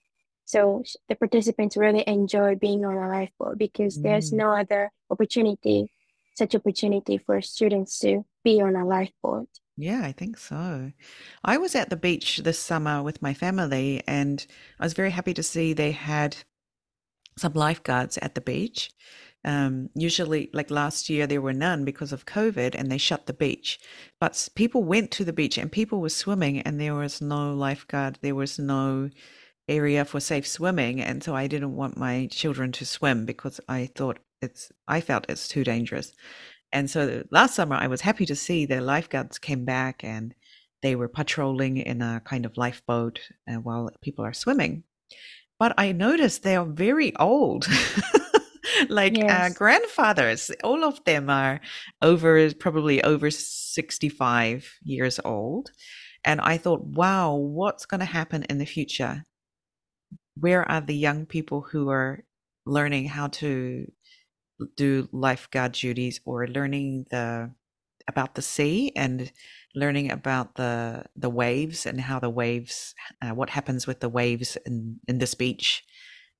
So 0.50 0.82
the 1.08 1.14
participants 1.14 1.76
really 1.76 2.02
enjoy 2.08 2.56
being 2.56 2.84
on 2.84 2.96
a 2.96 3.08
lifeboat 3.08 3.56
because 3.56 4.02
there's 4.02 4.32
Mm. 4.32 4.36
no 4.42 4.48
other 4.56 4.90
opportunity, 5.08 5.92
such 6.34 6.56
opportunity 6.56 7.18
for 7.18 7.40
students 7.40 8.00
to 8.00 8.24
be 8.42 8.60
on 8.60 8.74
a 8.74 8.84
lifeboat. 8.84 9.48
Yeah, 9.76 10.02
I 10.02 10.10
think 10.10 10.38
so. 10.38 10.90
I 11.44 11.56
was 11.56 11.76
at 11.76 11.88
the 11.88 11.96
beach 11.96 12.38
this 12.38 12.58
summer 12.58 13.00
with 13.00 13.22
my 13.22 13.32
family, 13.32 14.02
and 14.08 14.44
I 14.80 14.84
was 14.84 14.92
very 14.92 15.12
happy 15.12 15.34
to 15.34 15.42
see 15.42 15.72
they 15.72 15.92
had 15.92 16.38
some 17.38 17.52
lifeguards 17.52 18.18
at 18.18 18.34
the 18.34 18.40
beach. 18.40 18.90
Um, 19.44 19.88
usually, 19.94 20.50
like 20.52 20.70
last 20.70 21.08
year, 21.08 21.28
there 21.28 21.40
were 21.40 21.54
none 21.54 21.84
because 21.84 22.12
of 22.12 22.26
COVID 22.26 22.74
and 22.74 22.90
they 22.90 22.98
shut 22.98 23.26
the 23.26 23.32
beach. 23.32 23.78
But 24.18 24.48
people 24.56 24.82
went 24.82 25.12
to 25.12 25.24
the 25.24 25.32
beach 25.32 25.56
and 25.58 25.70
people 25.70 26.00
were 26.00 26.10
swimming, 26.10 26.60
and 26.60 26.80
there 26.80 26.96
was 26.96 27.20
no 27.22 27.54
lifeguard, 27.54 28.18
there 28.20 28.34
was 28.34 28.58
no 28.58 29.10
area 29.70 30.04
for 30.04 30.20
safe 30.20 30.46
swimming. 30.46 31.00
And 31.00 31.22
so 31.22 31.34
I 31.34 31.46
didn't 31.46 31.76
want 31.76 31.96
my 31.96 32.28
children 32.30 32.72
to 32.72 32.84
swim 32.84 33.24
because 33.24 33.60
I 33.68 33.86
thought 33.94 34.18
it's, 34.42 34.70
I 34.88 35.00
felt 35.00 35.26
it's 35.28 35.48
too 35.48 35.64
dangerous. 35.64 36.12
And 36.72 36.90
so 36.90 37.24
last 37.30 37.54
summer, 37.54 37.76
I 37.76 37.86
was 37.86 38.00
happy 38.00 38.26
to 38.26 38.36
see 38.36 38.66
the 38.66 38.80
lifeguards 38.80 39.38
came 39.38 39.64
back 39.64 40.04
and 40.04 40.34
they 40.82 40.96
were 40.96 41.08
patrolling 41.08 41.78
in 41.78 42.02
a 42.02 42.22
kind 42.24 42.46
of 42.46 42.56
lifeboat 42.56 43.20
uh, 43.48 43.56
while 43.56 43.90
people 44.02 44.24
are 44.24 44.32
swimming. 44.32 44.84
But 45.58 45.74
I 45.76 45.92
noticed 45.92 46.42
they 46.42 46.56
are 46.56 46.64
very 46.64 47.14
old. 47.16 47.66
like 48.88 49.18
uh, 49.18 49.50
grandfathers, 49.50 50.50
all 50.64 50.84
of 50.84 51.04
them 51.04 51.28
are 51.28 51.60
over, 52.00 52.52
probably 52.54 53.02
over 53.02 53.30
65 53.30 54.78
years 54.82 55.20
old. 55.24 55.70
And 56.24 56.40
I 56.40 56.56
thought, 56.56 56.84
wow, 56.84 57.34
what's 57.34 57.86
going 57.86 58.00
to 58.00 58.06
happen 58.06 58.44
in 58.44 58.58
the 58.58 58.66
future? 58.66 59.24
Where 60.36 60.68
are 60.70 60.80
the 60.80 60.96
young 60.96 61.26
people 61.26 61.62
who 61.62 61.88
are 61.90 62.24
learning 62.66 63.06
how 63.06 63.28
to 63.28 63.86
do 64.76 65.08
lifeguard 65.12 65.72
duties 65.72 66.20
or 66.24 66.46
learning 66.46 67.06
the 67.10 67.50
about 68.08 68.34
the 68.34 68.42
sea 68.42 68.92
and 68.96 69.30
learning 69.74 70.10
about 70.10 70.56
the 70.56 71.04
the 71.16 71.30
waves 71.30 71.86
and 71.86 72.00
how 72.00 72.18
the 72.18 72.30
waves 72.30 72.94
uh, 73.22 73.30
what 73.30 73.50
happens 73.50 73.86
with 73.86 74.00
the 74.00 74.08
waves 74.08 74.56
in 74.66 74.98
in 75.08 75.18
this 75.18 75.34
beach 75.34 75.84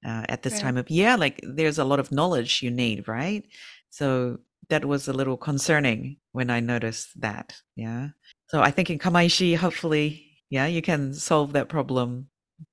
uh, 0.07 0.25
at 0.29 0.43
this 0.43 0.59
Right. 0.59 0.61
time 0.61 0.77
of 0.77 0.91
year? 0.91 1.17
Like 1.17 1.41
there's 1.43 1.79
a 1.79 1.85
lot 1.85 2.01
of 2.01 2.13
knowledge 2.13 2.63
you 2.63 2.71
need 2.71 3.09
right? 3.09 3.45
So 3.91 4.39
that 4.69 4.85
was 4.85 5.09
a 5.09 5.13
little 5.13 5.37
concerning 5.37 6.19
when 6.33 6.49
i 6.51 6.61
noticed 6.61 7.09
that 7.21 7.55
yeah. 7.77 8.09
So 8.49 8.61
i 8.63 8.71
think 8.71 8.91
in 8.91 8.99
kamaishi 8.99 9.57
hopefully 9.57 10.27
yeah 10.51 10.67
you 10.67 10.83
can 10.83 11.13
solve 11.15 11.53
that 11.55 11.69
problem 11.69 12.29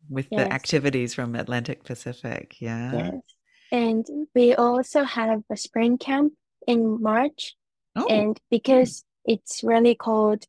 with 0.09 0.29
the 0.29 0.51
activities 0.53 1.13
from 1.13 1.35
atlantic 1.35 1.83
pacific 1.83 2.55
yeah 2.61 2.91
Yes. 2.93 3.21
And 3.69 4.05
we 4.33 4.55
also 4.55 5.03
have 5.03 5.43
a 5.49 5.57
spring 5.57 5.97
camp 5.97 6.33
in 6.65 7.01
March. 7.01 7.55
oh 7.97 8.07
And 8.09 8.39
because 8.49 9.03
it's 9.25 9.61
really 9.61 9.93
cold, 9.95 10.45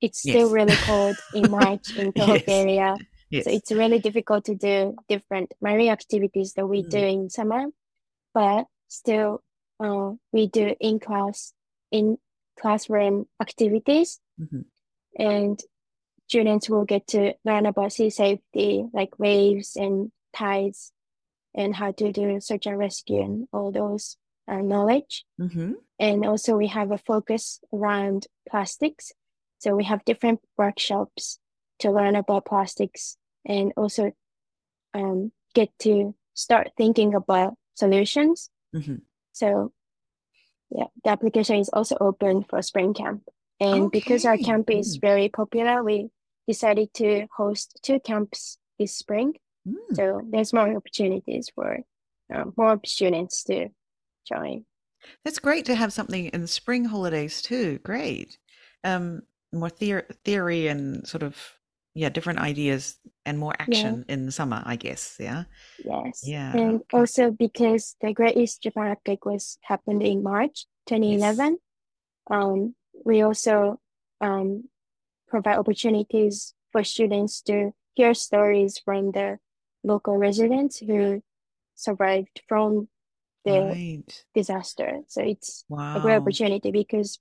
it's 0.00 0.20
still 0.20 0.48
Yes. 0.48 0.52
really 0.52 0.76
cold 0.78 1.20
in 1.32 1.50
March 1.50 1.92
in 1.94 2.12
Tohoku 2.12 2.48
Yes. 2.48 2.48
area. 2.48 2.96
yes 3.28 3.44
So 3.44 3.50
it's 3.50 3.70
really 3.70 3.98
difficult 3.98 4.46
to 4.46 4.54
do 4.54 4.96
different 5.08 5.52
marine 5.60 5.90
activities 5.90 6.54
that 6.54 6.66
we 6.66 6.82
Mm. 6.82 6.90
do 6.90 6.98
in 6.98 7.30
summer. 7.30 7.66
But 8.32 8.64
still, 8.88 9.42
uh, 9.78 10.12
we 10.32 10.48
do 10.48 10.74
in 10.80 11.00
class, 11.00 11.52
in 11.90 12.16
classroom 12.58 13.26
activities, 13.40 14.20
Mhm. 14.40 14.64
and 15.18 15.60
students 16.26 16.68
will 16.68 16.84
get 16.84 17.06
to 17.08 17.34
learn 17.44 17.66
about 17.66 17.92
sea 17.92 18.10
safety, 18.10 18.84
like 18.92 19.18
waves 19.18 19.76
and 19.76 20.10
tides, 20.32 20.92
and 21.54 21.74
how 21.74 21.92
to 21.92 22.12
do 22.12 22.40
search 22.40 22.66
and 22.66 22.78
rescue 22.78 23.22
and 23.22 23.48
all 23.52 23.70
those 23.70 24.16
uh, 24.48 24.56
knowledge. 24.60 25.24
Mhm. 25.40 25.74
And 25.98 26.26
also 26.26 26.56
we 26.56 26.66
have 26.68 26.90
a 26.90 26.98
focus 26.98 27.60
around 27.72 28.26
plastics. 28.48 29.12
So 29.58 29.74
we 29.76 29.84
have 29.84 30.04
different 30.04 30.40
workshops 30.58 31.38
to 31.78 31.90
learn 31.90 32.16
about 32.16 32.44
plastics 32.44 33.16
and 33.44 33.72
also 33.76 34.12
um, 34.92 35.32
get 35.54 35.70
to 35.80 36.14
start 36.34 36.72
thinking 36.76 37.14
about 37.14 37.54
solutions. 37.74 38.50
Mhm. 38.74 39.02
So 39.32 39.72
yeah, 40.70 40.86
the 41.04 41.10
application 41.10 41.56
is 41.56 41.68
also 41.68 41.96
open 42.00 42.44
for 42.44 42.60
spring 42.62 42.94
camp. 42.94 43.22
And 43.60 43.90
because 43.90 44.24
our 44.24 44.36
camp 44.36 44.68
is 44.70 44.98
Mm. 44.98 45.00
very 45.00 45.28
popular, 45.28 45.82
we 45.84 46.10
decided 46.46 46.92
to 46.94 47.26
host 47.36 47.78
two 47.82 48.00
camps 48.00 48.58
this 48.78 48.96
spring. 48.96 49.34
Mm. 49.66 49.94
So 49.94 50.20
there's 50.28 50.52
more 50.52 50.76
opportunities 50.76 51.50
for 51.54 51.80
uh, 52.32 52.44
more 52.56 52.80
students 52.84 53.44
to 53.44 53.68
join. 54.26 54.64
That's 55.24 55.38
great 55.38 55.66
to 55.66 55.74
have 55.74 55.92
something 55.92 56.26
in 56.26 56.40
the 56.40 56.48
spring 56.48 56.86
holidays 56.86 57.42
too. 57.42 57.78
Great. 57.78 58.38
Um, 58.82 59.22
more 59.52 59.70
theor- 59.70 60.14
theory 60.24 60.66
and 60.68 61.06
sort 61.06 61.22
of 61.22 61.36
yeah, 61.94 62.08
different 62.08 62.40
ideas 62.40 62.98
and 63.24 63.38
more 63.38 63.54
action 63.58 64.04
in 64.08 64.26
the 64.26 64.32
summer, 64.32 64.62
I 64.66 64.74
guess. 64.74 65.16
Yeah. 65.20 65.44
Yes. 65.84 66.22
Yeah, 66.26 66.52
And 66.52 66.80
okay. 66.80 66.98
also 66.98 67.30
because 67.30 67.94
the 68.00 68.12
Great 68.12 68.36
East 68.36 68.62
Japan 68.62 68.88
Earthquake 68.88 69.24
was 69.24 69.58
happened 69.62 70.02
in 70.02 70.22
March 70.22 70.66
2011, 70.86 71.56
um, 72.30 72.74
we 73.04 73.22
also 73.22 73.78
um, 74.20 74.64
provide 75.34 75.58
opportunities 75.58 76.54
for 76.70 76.84
students 76.84 77.42
to 77.42 77.72
hear 77.94 78.14
stories 78.14 78.78
from 78.78 79.10
the 79.10 79.38
local 79.82 80.16
residents 80.16 80.78
who 80.78 81.22
survived 81.74 82.42
from 82.46 82.86
the 83.44 83.58
Right. 83.60 84.24
disaster. 84.32 85.00
So 85.08 85.22
it's 85.22 85.64
a 85.94 86.00
great 86.00 86.16
opportunity 86.16 86.70
because 86.70 87.18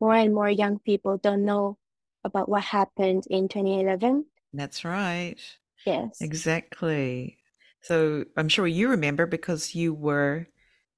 more 0.00 0.14
and 0.14 0.34
more 0.34 0.50
young 0.50 0.78
people 0.78 1.16
don't 1.16 1.44
know 1.44 1.78
about 2.22 2.48
what 2.48 2.64
happened 2.64 3.24
in 3.30 3.48
2011. 3.48 4.26
That's 4.52 4.84
right. 4.84 5.40
Yes. 5.86 6.20
Exactly. 6.20 7.38
So 7.80 8.24
I'm 8.36 8.48
sure 8.48 8.66
you 8.66 8.90
remember 8.90 9.26
because 9.26 9.74
you 9.74 9.94
were 9.94 10.48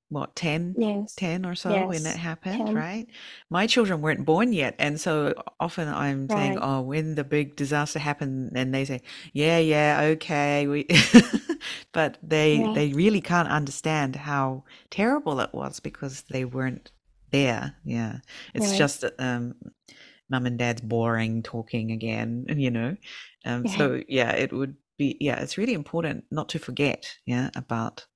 what 0.08 0.36
10 0.36 0.74
Yes. 0.78 1.14
10 1.16 1.44
or 1.44 1.54
so 1.54 1.84
when 1.86 2.02
Yes. 2.02 2.04
that 2.04 2.16
happened 2.18 2.58
10. 2.58 2.74
right 2.74 3.06
my 3.50 3.66
children 3.66 4.00
weren't 4.00 4.24
born 4.24 4.52
yet 4.52 4.74
and 4.78 5.00
so 5.00 5.34
often 5.58 5.88
i'm 5.88 6.28
saying 6.30 6.58
oh 6.60 6.80
when 6.82 7.14
the 7.16 7.24
big 7.24 7.56
disaster 7.56 7.98
happened 7.98 8.52
and 8.54 8.74
they 8.74 8.84
say 8.84 9.00
yeah 9.32 9.58
yeah 9.58 10.00
okay 10.12 10.66
we 10.66 10.86
but 11.92 12.18
they 12.22 12.58
Yeah. 12.60 12.72
they 12.74 12.92
really 12.92 13.20
can't 13.20 13.48
understand 13.48 14.16
how 14.16 14.64
terrible 14.90 15.40
it 15.40 15.50
was 15.52 15.80
because 15.80 16.22
they 16.30 16.44
weren't 16.44 16.92
there 17.32 17.74
yeah 17.84 18.18
it's 18.54 18.68
Right. 18.70 18.78
just 18.78 19.04
um 19.18 19.54
mum 20.28 20.46
and 20.46 20.58
dad's 20.58 20.80
boring 20.82 21.42
talking 21.42 21.92
again 21.92 22.46
you 22.56 22.70
know 22.70 22.96
um 23.44 23.64
Yeah. 23.64 23.76
so 23.76 24.02
yeah 24.08 24.30
it 24.32 24.52
would 24.52 24.76
be 24.98 25.16
yeah 25.20 25.40
it's 25.40 25.58
really 25.58 25.74
important 25.74 26.24
not 26.30 26.48
to 26.50 26.58
forget 26.58 27.06
yeah 27.26 27.50
about 27.56 28.06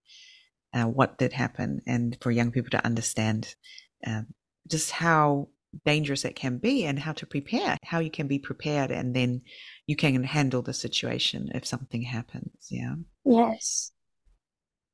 uh, 0.75 0.85
what 0.85 1.19
did 1.19 1.33
happen 1.33 1.81
and 1.87 2.17
for 2.21 2.31
young 2.31 2.51
people 2.51 2.71
to 2.71 2.85
understand 2.85 3.55
um, 4.07 4.27
just 4.69 4.91
how 4.91 5.49
dangerous 5.85 6.25
it 6.25 6.35
can 6.35 6.59
be 6.59 6.85
and 6.85 6.99
how 6.99 7.13
to 7.13 7.27
prepare 7.27 7.77
how 7.85 8.01
you 8.01 8.11
can 8.11 8.27
be 8.27 8.39
prepared 8.39 8.91
and 8.91 9.15
then 9.15 9.41
you 9.87 9.95
can 9.95 10.25
handle 10.25 10.63
the 10.63 10.73
situation 10.75 11.49
if 11.55 11.65
something 11.65 12.03
happens 12.03 12.67
yeah 12.71 12.95
Yes. 13.25 13.93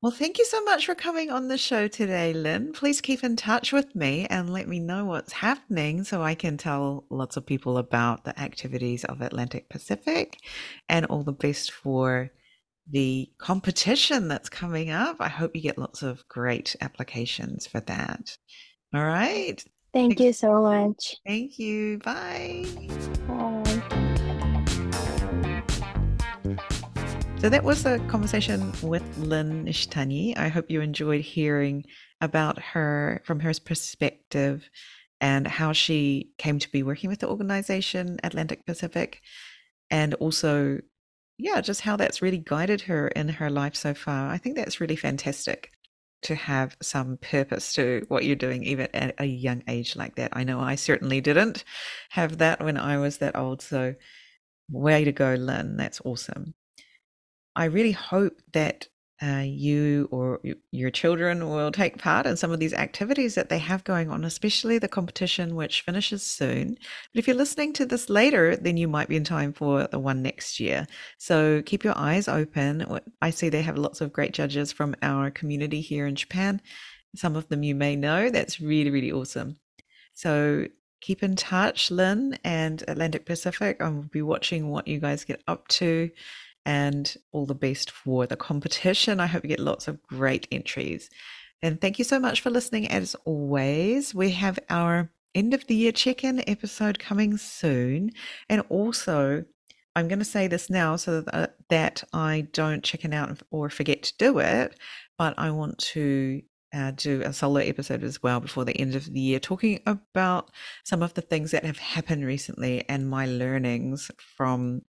well 0.03 0.13
thank 0.13 0.37
you 0.39 0.45
so 0.45 0.63
much 0.65 0.85
for 0.85 0.95
coming 0.95 1.31
on 1.31 1.49
the 1.49 1.57
show 1.57 1.89
today 1.89 2.35
lynn 2.35 2.73
please 2.75 3.01
keep 3.01 3.25
in 3.25 3.37
touch 3.37 3.73
with 3.73 3.95
me 3.97 4.27
and 4.29 4.53
let 4.53 4.69
me 4.69 4.79
know 4.79 5.07
what's 5.07 5.33
happening 5.33 6.05
so 6.05 6.23
i 6.23 6.35
can 6.35 6.59
tell 6.59 7.07
lots 7.09 7.39
of 7.39 7.47
people 7.47 7.79
about 7.79 8.25
the 8.25 8.39
activities 8.39 9.03
of 9.05 9.23
atlantic 9.23 9.71
pacific 9.71 10.39
and 10.91 11.07
all 11.07 11.23
the 11.23 11.33
best 11.33 11.73
for 11.73 12.31
the 12.91 13.31
competition 13.39 14.29
that's 14.29 14.49
coming 14.49 14.91
up. 14.91 15.17
I 15.21 15.29
hope 15.29 15.55
you 15.55 15.63
get 15.63 15.79
lots 15.79 16.03
of 16.03 16.27
great 16.29 16.77
applications 16.81 17.67
for 17.67 17.81
that. 17.81 18.37
All 18.95 19.05
right. 19.05 19.63
Thank 19.93 20.21
you 20.21 20.33
so 20.33 20.63
much. 20.63 21.17
Thank 21.27 21.59
you. 21.59 21.99
Bye. 21.99 22.67
Bye. 23.27 23.97
So 27.39 27.51
that 27.51 27.65
was 27.65 27.85
a 27.85 27.99
conversation 28.09 28.73
with 28.83 29.03
Lynn 29.19 29.67
Nishitani. 29.67 30.37
I 30.39 30.49
hope 30.49 30.71
you 30.71 30.81
enjoyed 30.81 31.21
hearing 31.21 31.85
about 32.21 32.61
her 32.61 33.23
from 33.25 33.41
her 33.41 33.53
perspective 33.65 34.69
and 35.21 35.47
how 35.47 35.73
she 35.73 36.31
came 36.39 36.59
to 36.59 36.71
be 36.71 36.83
working 36.83 37.11
with 37.11 37.21
the 37.21 37.29
organization 37.29 38.19
Atlantic 38.25 38.65
Pacific 38.67 39.21
and 39.91 40.15
also 40.15 40.81
yeah, 41.39 41.61
just 41.61 41.83
how 41.83 41.97
that's 41.97 42.23
really 42.23 42.39
guided 42.39 42.83
her 42.83 43.09
in 43.09 43.29
her 43.29 43.51
life 43.51 43.75
so 43.75 43.95
far. 43.95 44.31
I 44.31 44.39
think 44.39 44.57
that's 44.57 44.81
really 44.81 44.97
fantastic 44.97 45.71
to 46.23 46.35
have 46.35 46.77
some 46.81 47.19
purpose 47.19 47.75
to 47.75 48.05
what 48.09 48.25
you're 48.25 48.37
doing, 48.37 48.65
even 48.65 48.89
at 48.95 49.15
a 49.19 49.27
young 49.27 49.63
age 49.69 49.97
like 49.97 50.17
that. 50.17 50.31
I 50.33 50.45
know 50.45 50.61
I 50.61 50.75
certainly 50.75 51.21
didn't 51.21 51.65
have 52.11 52.39
that 52.39 52.63
when 52.63 52.79
I 52.79 52.99
was 52.99 53.19
that 53.19 53.37
old. 53.37 53.61
So, 53.63 53.95
way 54.71 55.05
to 55.05 55.13
go, 55.13 55.35
Lynn. 55.35 55.77
That's 55.77 56.01
awesome. 56.05 56.55
I 57.55 57.67
really 57.67 57.93
hope 57.93 58.41
that 58.53 58.89
uh, 59.23 59.43
you 59.47 60.09
or 60.11 60.41
your 60.71 60.91
children 60.91 61.49
will 61.49 61.73
take 61.73 61.97
part 61.97 62.27
in 62.27 62.37
some 62.37 62.53
of 62.53 62.61
these 62.61 62.75
activities 62.75 63.35
that 63.35 63.49
they 63.49 63.59
have 63.59 63.83
going 63.85 64.11
on, 64.11 64.25
especially 64.25 64.79
the 64.79 64.89
competition, 64.89 65.55
which 65.55 65.81
finishes 65.81 66.23
soon. 66.23 66.77
But 67.13 67.19
if 67.19 67.27
you're 67.27 67.37
listening 67.37 67.73
to 67.75 67.87
this 67.87 68.11
later, 68.11 68.57
then 68.57 68.77
you 68.77 68.89
might 68.89 69.09
be 69.09 69.17
in 69.17 69.25
time 69.25 69.55
for 69.55 69.87
the 69.87 69.99
one 69.99 70.23
next 70.23 70.61
year. 70.61 70.87
So 71.17 71.63
keep 71.63 71.83
your 71.83 71.97
eyes 71.97 72.29
open. 72.29 73.01
I 73.23 73.31
see 73.31 73.49
they 73.49 73.63
have 73.63 73.79
lots 73.79 74.03
of 74.03 74.13
great 74.13 74.35
judges 74.35 74.71
from 74.71 74.95
our 75.03 75.31
community 75.31 75.81
here 75.81 76.07
in 76.07 76.15
Japan. 76.15 76.61
Some 77.15 77.37
of 77.37 77.49
them 77.49 77.63
you 77.63 77.75
may 77.75 77.97
know. 77.97 78.29
That's 78.29 78.61
really, 78.61 78.91
really 78.91 79.13
awesome. 79.13 79.57
So 80.13 80.67
keep 81.01 81.23
in 81.23 81.37
touch, 81.37 81.91
Lynn 81.91 82.39
and 82.45 82.85
Atlantic 82.87 83.25
Pacific. 83.25 83.79
I 83.81 83.89
will 83.89 84.03
be 84.03 84.23
watching 84.23 84.69
what 84.69 84.89
you 84.89 84.99
guys 84.99 85.25
get 85.25 85.43
up 85.49 85.69
to 85.69 86.11
and 86.67 87.17
all 87.31 87.47
the 87.47 87.55
best 87.55 87.93
for 87.93 88.27
the 88.27 88.37
competition. 88.37 89.21
I 89.21 89.27
hope 89.27 89.45
you 89.45 89.49
get 89.49 89.61
lots 89.61 89.87
of 89.87 90.03
great 90.03 90.49
entries. 90.51 91.09
And 91.63 91.81
thank 91.81 91.99
you 91.99 92.05
so 92.05 92.19
much 92.19 92.41
for 92.41 92.51
listening. 92.51 92.89
As 92.89 93.15
always, 93.25 94.15
we 94.15 94.33
have 94.33 94.59
our 94.69 95.11
end 95.35 95.55
of 95.55 95.67
the 95.69 95.77
year 95.77 95.93
check 95.93 96.25
in 96.25 96.47
episode 96.49 96.99
coming 96.99 97.37
soon. 97.37 98.11
And 98.49 98.63
also, 98.69 99.45
I'm 99.95 100.09
going 100.09 100.19
to 100.19 100.25
say 100.25 100.49
this 100.49 100.69
now 100.69 100.97
so 100.97 101.23
that, 101.23 101.57
that 101.71 102.03
I 102.13 102.49
don't 102.53 102.83
chicken 102.83 103.15
out 103.15 103.41
or 103.51 103.71
forget 103.71 104.03
to 104.03 104.17
do 104.19 104.41
it, 104.41 104.77
but 105.17 105.35
I 105.39 105.53
want 105.53 105.79
to 105.79 106.43
uh, 106.75 106.91
do 106.91 107.23
a 107.23 107.33
solo 107.33 107.61
episode 107.61 108.03
as 108.03 108.23
well 108.23 108.41
before 108.41 108.65
the 108.65 108.77
end 108.77 108.97
of 108.97 109.07
the 109.07 109.21
year, 109.21 109.39
talking 109.39 109.81
about 109.87 110.51
some 110.85 111.03
of 111.03 111.15
the 111.15 111.23
things 111.23 111.53
that 111.53 111.65
have 111.65 111.79
happened 111.79 112.27
recently 112.27 112.85
and 112.89 113.09
my 113.09 113.25
learnings 113.27 114.11
from 114.19 114.83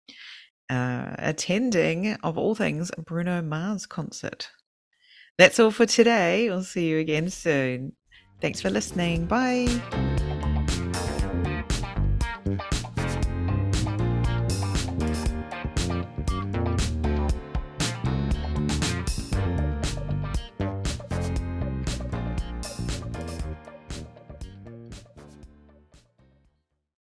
uh, 0.70 1.14
attending, 1.18 2.14
of 2.22 2.36
all 2.38 2.54
things, 2.54 2.90
Bruno 2.98 3.42
Mars 3.42 3.86
concert. 3.86 4.50
That's 5.38 5.60
all 5.60 5.70
for 5.70 5.86
today. 5.86 6.48
We'll 6.48 6.64
see 6.64 6.88
you 6.88 6.98
again 6.98 7.30
soon. 7.30 7.92
Thanks 8.40 8.60
for 8.60 8.70
listening. 8.70 9.26
Bye. 9.26 10.16